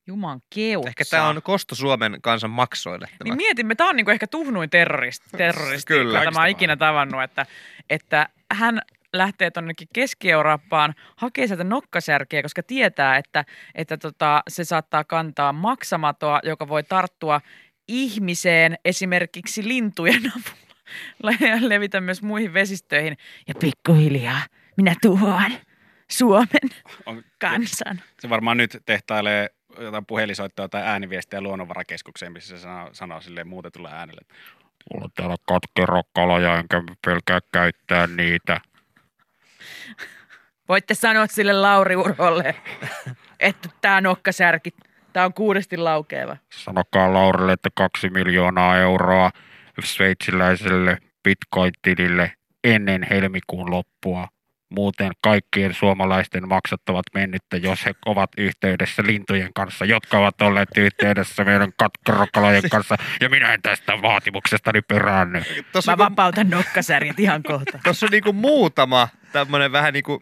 Juman 0.08 0.42
keutsa. 0.56 0.90
Ehkä 0.90 1.04
tämä 1.10 1.28
on 1.28 1.42
kosto 1.42 1.76
Suomen 1.76 2.18
kansan 2.22 2.50
maksoille. 2.50 3.08
Niin 3.10 3.18
Tämä. 3.18 3.36
mietimme, 3.36 3.76
tämä 3.76 3.90
on 3.90 3.96
niinku 3.96 4.12
ehkä 4.12 4.28
tuhnuin 4.28 4.70
terroristi, 4.70 5.30
terroristi 5.38 5.94
Kyllä. 5.94 6.20
jota 6.20 6.32
mä 6.32 6.40
oon 6.40 6.50
ikinä 6.50 6.78
tavannut, 6.78 7.24
että, 7.24 7.46
että 7.90 8.30
hän 8.52 8.82
lähtee 9.14 9.52
tonnekin 9.52 9.88
Keski-Eurooppaan, 9.94 10.94
hakee 11.16 11.48
sieltä 11.48 11.64
nokkasärkeä, 11.64 12.42
koska 12.42 12.64
tietää, 12.64 13.18
että, 13.18 13.46
että 13.76 13.98
tota, 13.98 14.44
se 14.48 14.64
saattaa 14.64 15.04
kantaa 15.04 15.54
maksamatoa, 15.54 16.40
joka 16.44 16.68
voi 16.68 16.84
tarttua 16.84 17.42
ihmiseen 17.88 18.78
esimerkiksi 18.86 19.68
lintujen 19.68 20.22
avulla 20.32 21.38
ja 21.50 21.70
levitä 21.70 22.02
myös 22.02 22.22
muihin 22.22 22.54
vesistöihin. 22.54 23.18
Ja 23.48 23.54
pikkuhiljaa 23.60 24.42
minä 24.78 24.96
tuhoan 25.02 25.52
Suomen 26.12 26.70
kansan. 27.42 28.02
se 28.20 28.30
varmaan 28.30 28.58
nyt 28.58 28.78
tehtailee 28.86 29.50
jotain 29.80 30.06
puhelisoittoa 30.06 30.70
tai 30.70 30.82
ääniviestiä 30.82 31.42
luonnonvarakeskukseen, 31.42 32.32
missä 32.32 32.58
se 32.58 32.62
sanoo, 32.62 32.90
sanoo 32.92 33.22
silleen 33.22 33.48
muutetulla 33.48 33.90
äänellä. 33.90 34.22
että 34.22 34.34
Mulla 34.94 35.06
on 35.06 35.12
täällä 35.16 35.36
katkerokaloja, 35.48 36.58
enkä 36.58 36.84
pelkää 37.06 37.40
käyttää 37.52 38.08
niitä. 38.08 38.62
Voitte 40.70 40.94
sanoa 40.94 41.28
sille 41.28 41.54
Lauri 41.54 41.96
Urholle, 41.96 42.56
että 43.40 43.70
tämä 43.82 44.02
nokkasärki, 44.02 44.74
tämä 45.14 45.26
on 45.26 45.34
kuudesti 45.34 45.78
laukeava. 45.78 46.38
Sanokaa 46.54 47.14
Laurille, 47.14 47.54
että 47.54 47.70
kaksi 47.76 48.10
miljoonaa 48.10 48.78
euroa 48.78 49.32
sveitsiläiselle 49.84 50.98
bitcoin-tilille 51.24 52.32
ennen 52.64 53.08
helmikuun 53.10 53.72
loppua. 53.72 54.28
Muuten 54.76 55.12
kaikkien 55.22 55.74
suomalaisten 55.74 56.48
maksattavat 56.48 57.06
mennyttä, 57.14 57.58
jos 57.58 57.86
he 57.86 57.94
ovat 58.06 58.30
yhteydessä 58.38 59.04
lintujen 59.06 59.54
kanssa, 59.54 59.86
jotka 59.86 60.20
ovat 60.20 60.42
olleet 60.42 60.70
yhteydessä 60.78 61.44
meidän 61.44 61.74
katkerokalojen 61.78 62.70
kanssa. 62.70 62.96
Ja 63.22 63.30
minä 63.30 63.54
en 63.54 63.62
tästä 63.62 64.02
vaatimuksestani 64.02 64.82
peräänny. 64.82 65.42
Tuossa 65.72 65.96
Mä 65.96 66.04
on, 66.04 66.12
vapautan 66.12 66.50
nokkasärjet 66.50 67.20
ihan 67.20 67.44
kohta. 67.44 67.80
tossa 67.84 68.06
on 68.06 68.12
niinku 68.12 68.34
muutama 68.34 69.08
tämmöinen 69.32 69.72
vähän 69.72 69.94
niinku 69.94 70.20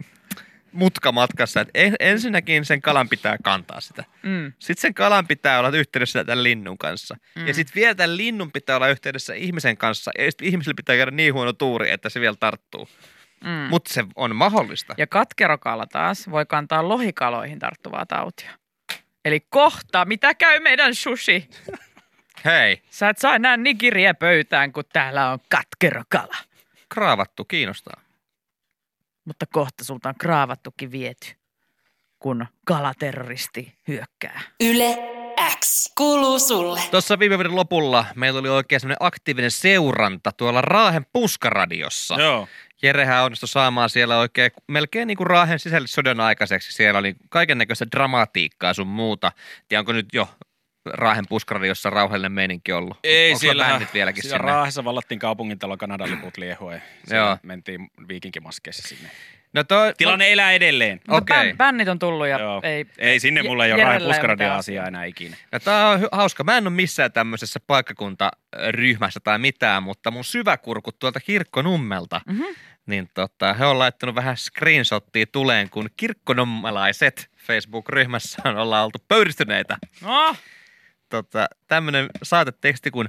mutka 0.72 1.12
matkassa. 1.12 1.62
Et 1.62 1.70
en, 1.74 1.96
ensinnäkin 2.00 2.66
sen 2.66 2.82
kalan 2.82 3.10
pitää 3.10 3.38
kantaa 3.44 3.82
sitä. 3.82 4.04
Mm. 4.24 4.54
Sitten 4.60 4.82
sen 4.82 4.94
kalan 4.94 5.28
pitää 5.28 5.60
olla 5.60 5.70
yhteydessä 5.70 6.24
tämän 6.24 6.44
linnun 6.44 6.78
kanssa. 6.78 7.16
Mm. 7.36 7.48
Ja 7.48 7.54
sitten 7.54 7.76
vielä 7.76 7.96
tämän 7.96 8.18
linnun 8.18 8.52
pitää 8.52 8.76
olla 8.76 8.88
yhteydessä 8.88 9.34
ihmisen 9.34 9.78
kanssa. 9.78 10.12
Ja 10.18 10.32
sitten 10.32 10.48
ihmisellä 10.48 10.76
pitää 10.76 10.96
käydä 10.96 11.12
niin 11.12 11.34
huono 11.34 11.54
tuuri, 11.54 11.92
että 11.92 12.10
se 12.10 12.20
vielä 12.22 12.36
tarttuu. 12.40 12.90
Mm. 13.44 13.50
Mutta 13.70 13.94
se 13.94 14.06
on 14.16 14.36
mahdollista. 14.36 14.94
Ja 14.98 15.08
katkerokala 15.08 15.86
taas 15.88 16.30
voi 16.32 16.46
kantaa 16.46 16.88
lohikaloihin 16.90 17.60
tarttuvaa 17.60 18.06
tautia. 18.06 18.52
Eli 19.26 19.40
kohta, 19.50 20.06
mitä 20.06 20.34
käy 20.34 20.60
meidän 20.60 20.96
sushi? 20.96 21.50
Hei, 22.46 22.82
Sä 22.90 23.10
et 23.10 23.18
saa 23.18 23.36
enää 23.36 23.58
nigiriä 23.58 24.14
pöytään, 24.14 24.74
kun 24.74 24.84
täällä 24.94 25.32
on 25.32 25.40
katkerokala. 25.50 26.36
kraavattu 26.90 27.46
kiinnostaa. 27.46 28.02
Mutta 29.26 29.46
kohta 29.46 29.84
sulta 29.84 30.10
on 30.10 30.16
kraavattukin 30.20 30.92
viety, 30.92 31.28
kun 32.20 32.46
kalaterroristi 32.66 33.76
hyökkää. 33.88 34.42
Yle 34.60 34.98
X 35.60 35.92
kuuluu 35.98 36.40
sulle. 36.40 36.82
Tuossa 36.92 37.20
viime 37.20 37.38
vuoden 37.38 37.56
lopulla 37.56 38.06
meillä 38.16 38.40
oli 38.40 38.50
oikein 38.50 38.80
semmoinen 38.82 38.98
aktiivinen 39.08 39.52
seuranta 39.52 40.32
tuolla 40.32 40.62
Raahen 40.62 41.06
puskaradiossa. 41.14 42.16
Joo. 42.22 42.48
Jerehän 42.84 43.24
onnistui 43.24 43.48
saamaan 43.48 43.90
siellä 43.90 44.18
oikein 44.18 44.52
melkein 44.68 45.08
niin 45.08 45.18
kuin 45.18 45.28
Raahen 45.28 45.60
sisällissodan 45.60 46.20
aikaiseksi. 46.20 46.72
Siellä 46.72 47.00
oli 47.00 47.16
kaiken 47.30 47.58
näköistä 47.58 47.86
dramatiikkaa 47.92 48.74
sun 48.74 48.88
muuta. 48.88 49.32
Tiedä, 49.68 49.80
onko 49.80 49.94
nyt 49.94 50.08
jo 50.14 50.30
Raahen 50.86 51.26
puskaradiossa 51.30 51.90
rauhallinen 51.90 52.32
meininki 52.32 52.72
ollut? 52.72 52.98
Ei 53.04 53.32
onko 53.32 53.40
siellä, 53.40 53.82
vieläkin 53.94 54.24
siellä 54.24 54.38
sinne? 54.38 54.52
Raahessa 54.52 54.84
vallattiin 54.84 55.20
kaupungintalo 55.20 55.78
Kanadan 55.78 56.12
liput 56.12 56.38
liehuen. 56.38 56.84
Joo. 57.10 57.38
mentiin 57.44 57.92
viikinkimaskeissa 58.08 58.88
sinne. 58.88 59.10
No 59.54 59.64
toi, 59.64 59.94
Tilanne 59.98 60.32
elää 60.32 60.52
edelleen. 60.52 61.02
Okei. 61.08 61.38
okay. 61.38 61.54
bännit 61.54 61.88
on 61.88 62.00
tullut 62.00 62.28
ja 62.28 62.40
Joo. 62.40 62.62
ei... 62.64 62.86
Ei 62.98 63.20
sinne 63.20 63.44
mulla 63.44 63.66
ei 63.66 63.72
ole 63.72 63.80
Jerellä 63.80 63.90
Raahen 63.90 64.02
ei 64.02 64.06
ole 64.08 64.14
puskaradio 64.14 64.46
mitään 64.46 64.60
asiaa 64.60 64.88
enää 64.88 65.06
ikinä. 65.06 65.38
No 65.52 65.60
tää 65.60 65.90
on 65.90 66.08
hauska. 66.12 66.44
Mä 66.44 66.58
en 66.58 66.68
ole 66.68 66.74
missään 66.76 67.12
tämmöisessä 67.12 67.60
paikkakuntaryhmässä 67.68 69.20
tai 69.24 69.40
mitään, 69.40 69.84
mutta 69.84 70.12
mun 70.12 70.24
syväkurkut 70.24 71.00
tuolta 71.00 71.20
kirkkonummelta, 71.20 72.22
Mhm. 72.26 72.42
niin 72.86 73.10
tota, 73.14 73.54
he 73.54 73.66
on 73.66 73.80
laittanut 73.80 74.16
vähän 74.16 74.38
screenshottia 74.38 75.26
tuleen, 75.32 75.70
kun 75.70 75.90
kirkkonummelaiset 75.98 77.30
Facebook-ryhmässään 77.38 78.58
ollaan 78.58 78.86
oltu 78.86 79.00
pöyristyneitä. 79.08 79.78
No, 80.02 80.36
Tota, 81.10 81.48
tämmönen 81.68 82.08
saateteksti 82.24 82.92
kuin 82.92 83.08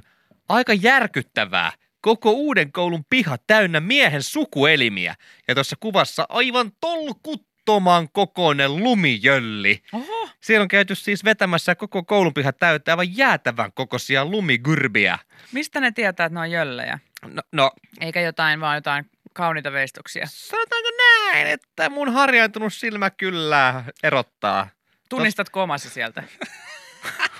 aika 0.49 0.73
järkyttävää. 0.73 1.71
Koko 2.03 2.31
uuden 2.31 2.71
koulun 2.71 3.05
piha 3.09 3.37
täynnä 3.47 3.79
miehen 3.79 4.23
sukuelimiä. 4.23 5.15
Ja 5.47 5.55
tuossa 5.55 5.75
kuvassa 5.79 6.25
aivan 6.29 6.71
tolkuttoman 6.81 8.09
kokoinen 8.09 8.75
lumijölli. 8.77 9.81
oho, 9.93 10.29
Siellä 10.41 10.61
on 10.61 10.67
käyty 10.67 10.95
siis 10.95 11.23
vetämässä 11.23 11.75
koko 11.75 12.03
koulunpiha 12.03 12.51
täyttä 12.53 12.91
aivan 12.91 13.17
jäätävän 13.17 13.71
kokoisia 13.73 14.25
lumigyrbiä. 14.25 15.19
mistä 15.51 15.79
ne 15.79 15.91
tietää, 15.91 16.25
että 16.25 16.33
ne 16.35 16.39
on 16.39 16.51
jöllejä? 16.51 16.99
No, 17.25 17.41
no, 17.51 17.71
Eikä 18.01 18.21
jotain, 18.21 18.59
vaan 18.59 18.75
jotain 18.77 19.09
kauniita 19.33 19.71
veistoksia. 19.71 20.25
sanotaanko 20.29 20.89
näin, 20.97 21.47
että 21.47 21.89
mun 21.89 22.13
harjaantunut 22.13 22.73
silmä 22.73 23.09
kyllä 23.09 23.83
erottaa. 24.03 24.69
Tunnistatko 25.09 25.63
omasi 25.63 25.89
sieltä? 25.89 26.23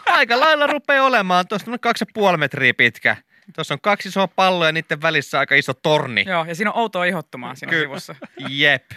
Aika 0.06 0.40
lailla 0.40 0.68
rupeaa 0.68 1.06
olemaan. 1.06 1.48
Tuossa 1.48 1.72
on 1.72 1.80
kaksi 1.80 2.02
ja 2.04 2.12
puoli 2.14 2.38
metriä 2.38 2.74
pitkä. 2.74 3.18
Tuossa 3.56 3.74
on 3.74 3.82
kaksi 3.82 4.10
isoa 4.10 4.28
palloa 4.28 4.68
ja 4.68 4.72
niiden 4.72 5.02
välissä 5.02 5.40
aika 5.40 5.56
iso 5.56 5.74
torni. 5.74 6.26
Joo, 6.28 6.46
ja 6.46 6.56
siinä 6.56 6.72
on 6.72 6.78
outoa 6.78 7.06
ihottumaa 7.06 7.56
siinä 7.56 7.70
Kyllä. 7.70 7.84
sivussa. 7.84 8.16
Jep. 8.50 8.92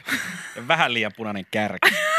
Ja 0.56 0.68
vähän 0.68 0.94
liian 0.94 1.12
punainen 1.16 1.46
kärki. 1.50 1.88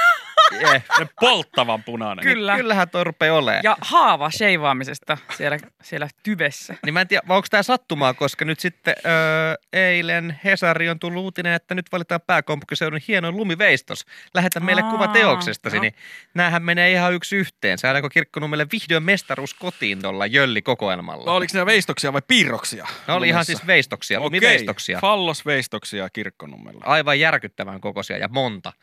Jep. 0.52 0.84
Se 0.98 1.08
polttavan 1.20 1.84
punainen. 1.84 2.24
Kyllä. 2.24 2.56
Kyllähän 2.56 2.90
toi 2.90 3.04
rupeaa 3.04 3.38
olemaan. 3.38 3.64
Ja 3.64 3.78
haava 3.82 4.32
sheivaamisesta 4.32 5.18
siellä, 5.38 5.58
siellä 5.84 6.08
tyvessä. 6.24 6.76
Niin 6.86 6.94
mä 6.94 7.02
en 7.02 7.08
tiedä, 7.08 7.22
onko 7.30 7.48
tämä 7.50 7.64
sattumaa, 7.64 8.14
koska 8.14 8.46
nyt 8.46 8.60
sitten 8.60 8.96
öö, 9.06 9.56
eilen 9.74 10.40
Hesari 10.44 10.90
on 10.90 11.00
tullut 11.00 11.24
uutinen, 11.24 11.54
että 11.54 11.76
nyt 11.76 11.86
valitaan 11.92 12.22
pääkaupunkiseudun 12.28 13.00
hienoin 13.08 13.38
lumiveistos. 13.38 14.06
Lähetä 14.34 14.60
meille 14.60 14.82
Aa, 14.82 14.92
kuva 14.92 15.08
teoksestasi, 15.08 15.76
no. 15.76 15.82
niin 15.82 15.94
näähän 16.34 16.64
menee 16.64 16.92
ihan 16.92 17.14
yksi 17.14 17.36
yhteen. 17.36 17.78
Saadaanko 17.78 18.10
kirkkonummelle 18.10 18.68
vihdoin 18.72 19.04
mestaruus 19.04 19.54
kotiin 19.54 20.02
tuolla 20.02 20.26
Jölli-kokoelmalla? 20.26 21.26
No, 21.26 21.36
oliko 21.36 21.58
ne 21.58 21.66
veistoksia 21.66 22.14
vai 22.14 22.22
piirroksia? 22.28 22.88
Ne 23.08 23.14
oli 23.14 23.28
ihan 23.28 23.46
siis 23.46 23.68
veistoksia, 23.68 24.20
lumiveistoksia. 24.20 25.00
Fallosveistoksia 25.00 26.10
kirkkonummella. 26.10 26.82
Aivan 26.86 27.20
järkyttävän 27.20 27.82
kokoisia 27.82 28.18
ja 28.18 28.28
monta. 28.28 28.74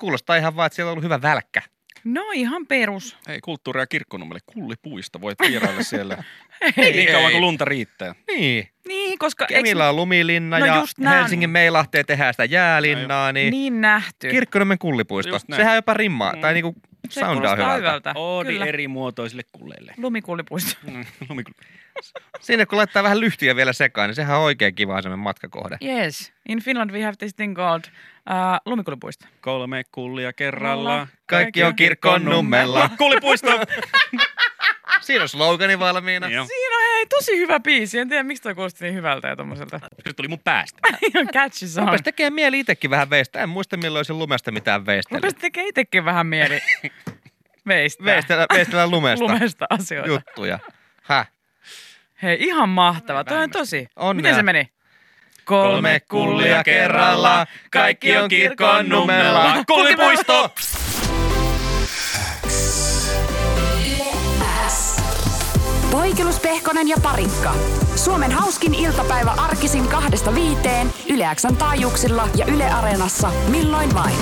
Kuulostaa 0.00 0.36
ihan 0.36 0.56
vaan, 0.56 0.66
että 0.66 0.74
siellä 0.76 0.88
on 0.88 0.92
ollut 0.92 1.04
hyvä 1.04 1.22
välkkä. 1.22 1.62
No 2.04 2.22
ihan 2.34 2.66
perus. 2.66 3.16
Ei 3.28 3.40
kulttuuria 3.40 3.86
kirkkonummelle. 3.86 4.40
Kullipuisto. 4.46 5.20
Voit 5.20 5.38
vierailla 5.48 5.82
siellä 5.82 6.16
Hei. 6.76 6.92
niin 6.92 7.06
kauan 7.12 7.24
ei. 7.26 7.30
kuin 7.32 7.40
lunta 7.40 7.64
riittää. 7.64 8.14
Niin, 8.26 8.68
Niin, 8.88 9.18
koska 9.18 9.46
Kemillä 9.46 9.88
on 9.88 9.96
lumilinna 9.96 10.58
No 10.58 10.66
ja. 10.66 10.84
Helsingin 11.10 11.50
Meilahteen 11.50 12.06
tehdään 12.06 12.34
sitä 12.34 12.44
jäälinnaa, 12.44 13.32
niin, 13.32 13.50
niin 13.50 13.80
nähty. 13.80 14.30
Kirkkonummen 14.30 14.78
kullipuisto. 14.78 15.38
Sehän 15.56 15.74
jopa 15.76 15.94
rimmaa. 15.94 16.32
Mm. 16.32 16.40
Tai 16.40 16.54
niinku, 16.54 16.74
Se 17.08 17.20
Soundaa 17.20 17.34
kuulostaa 17.34 17.56
hyvältä. 17.76 17.78
hyvältä. 17.88 18.12
Oodi 18.14 18.52
Kyllä. 18.52 18.66
eri 18.66 18.88
muotoisille 18.88 19.42
kulleille. 19.52 19.94
Lumikuulipuisto. 19.96 20.80
Lumikul- 21.28 21.64
Sinne 22.40 22.66
kun 22.66 22.78
laittaa 22.78 23.02
vähän 23.02 23.20
lyhtiä 23.20 23.56
vielä 23.56 23.72
sekaan, 23.72 24.08
niin 24.08 24.14
sehän 24.14 24.36
on 24.38 24.42
oikein 24.44 24.74
kiva 24.74 25.02
semmoinen 25.02 25.22
matkakohde. 25.24 25.76
Yes. 25.84 26.32
In 26.48 26.62
Finland 26.62 26.90
we 26.90 27.02
have 27.02 27.16
this 27.18 27.34
thing 27.34 27.56
called 27.56 27.84
uh, 27.84 28.60
lumikuulipuisto. 28.66 29.26
Kolme 29.40 29.82
kullia 29.92 30.32
kerralla. 30.32 31.06
Kaikki 31.26 31.64
on 31.64 31.76
kirkon 31.76 32.24
nummella. 32.24 32.90
Kullipuisto! 32.98 33.48
Siinä 35.00 35.22
on 35.22 35.28
slogani 35.28 35.78
valmiina. 35.78 36.28
Joo. 36.28 36.46
Siinä 36.46 36.76
on 36.76 36.82
hei, 36.96 37.06
tosi 37.06 37.36
hyvä 37.36 37.60
biisi. 37.60 37.98
En 37.98 38.08
tiedä, 38.08 38.22
miksi 38.22 38.42
toi 38.42 38.54
kuulosti 38.54 38.84
niin 38.84 38.94
hyvältä 38.94 39.28
ja 39.28 39.36
tommoselta. 39.36 39.80
Se 40.06 40.12
tuli 40.12 40.28
mun 40.28 40.38
päästä. 40.44 40.78
Ihan 41.14 41.26
catchy 41.28 41.66
song. 41.68 41.86
Rupesi 41.86 42.02
tekee 42.04 42.30
mieli 42.30 42.58
itsekin 42.60 42.90
vähän 42.90 43.10
veistä. 43.10 43.42
En 43.42 43.48
muista 43.48 43.76
milloin 43.76 43.98
olisin 43.98 44.18
lumesta 44.18 44.52
mitään 44.52 44.86
veistellä. 44.86 45.16
Rupesi 45.18 45.36
tekee 45.36 45.64
itsekin 45.68 46.04
vähän 46.04 46.26
mieli 46.26 46.60
veistää. 47.68 48.04
Veistellä, 48.04 48.46
veistellä 48.54 48.86
lumesta 48.86 49.24
Lumesta 49.24 49.66
asioita. 49.70 50.08
juttuja. 50.08 50.58
Häh? 51.02 51.30
Hei, 52.22 52.36
ihan 52.40 52.68
mahtava. 52.68 53.24
Toi 53.24 53.42
on 53.42 53.50
tosi. 53.50 53.88
Onnea. 53.96 54.22
Miten 54.22 54.34
se 54.34 54.42
meni? 54.42 54.68
Kolme 55.44 56.00
kullia 56.00 56.64
kerralla, 56.64 57.46
kaikki 57.70 58.16
on 58.16 58.28
kirkon 58.28 58.88
nummella. 58.88 59.64
Kullipuisto! 59.66 60.54
Poikelus, 65.90 66.40
Pehkonen 66.40 66.88
ja 66.88 66.96
Parikka. 67.02 67.54
Suomen 67.96 68.32
hauskin 68.32 68.74
iltapäivä 68.74 69.30
arkisin 69.30 69.88
kahdesta 69.88 70.34
viiteen 70.34 70.92
Yle 71.08 71.24
Xn 71.34 71.56
taajuuksilla 71.56 72.28
ja 72.36 72.46
Yle 72.46 72.70
Areenassa 72.70 73.30
milloin 73.48 73.94
vain. 73.94 74.16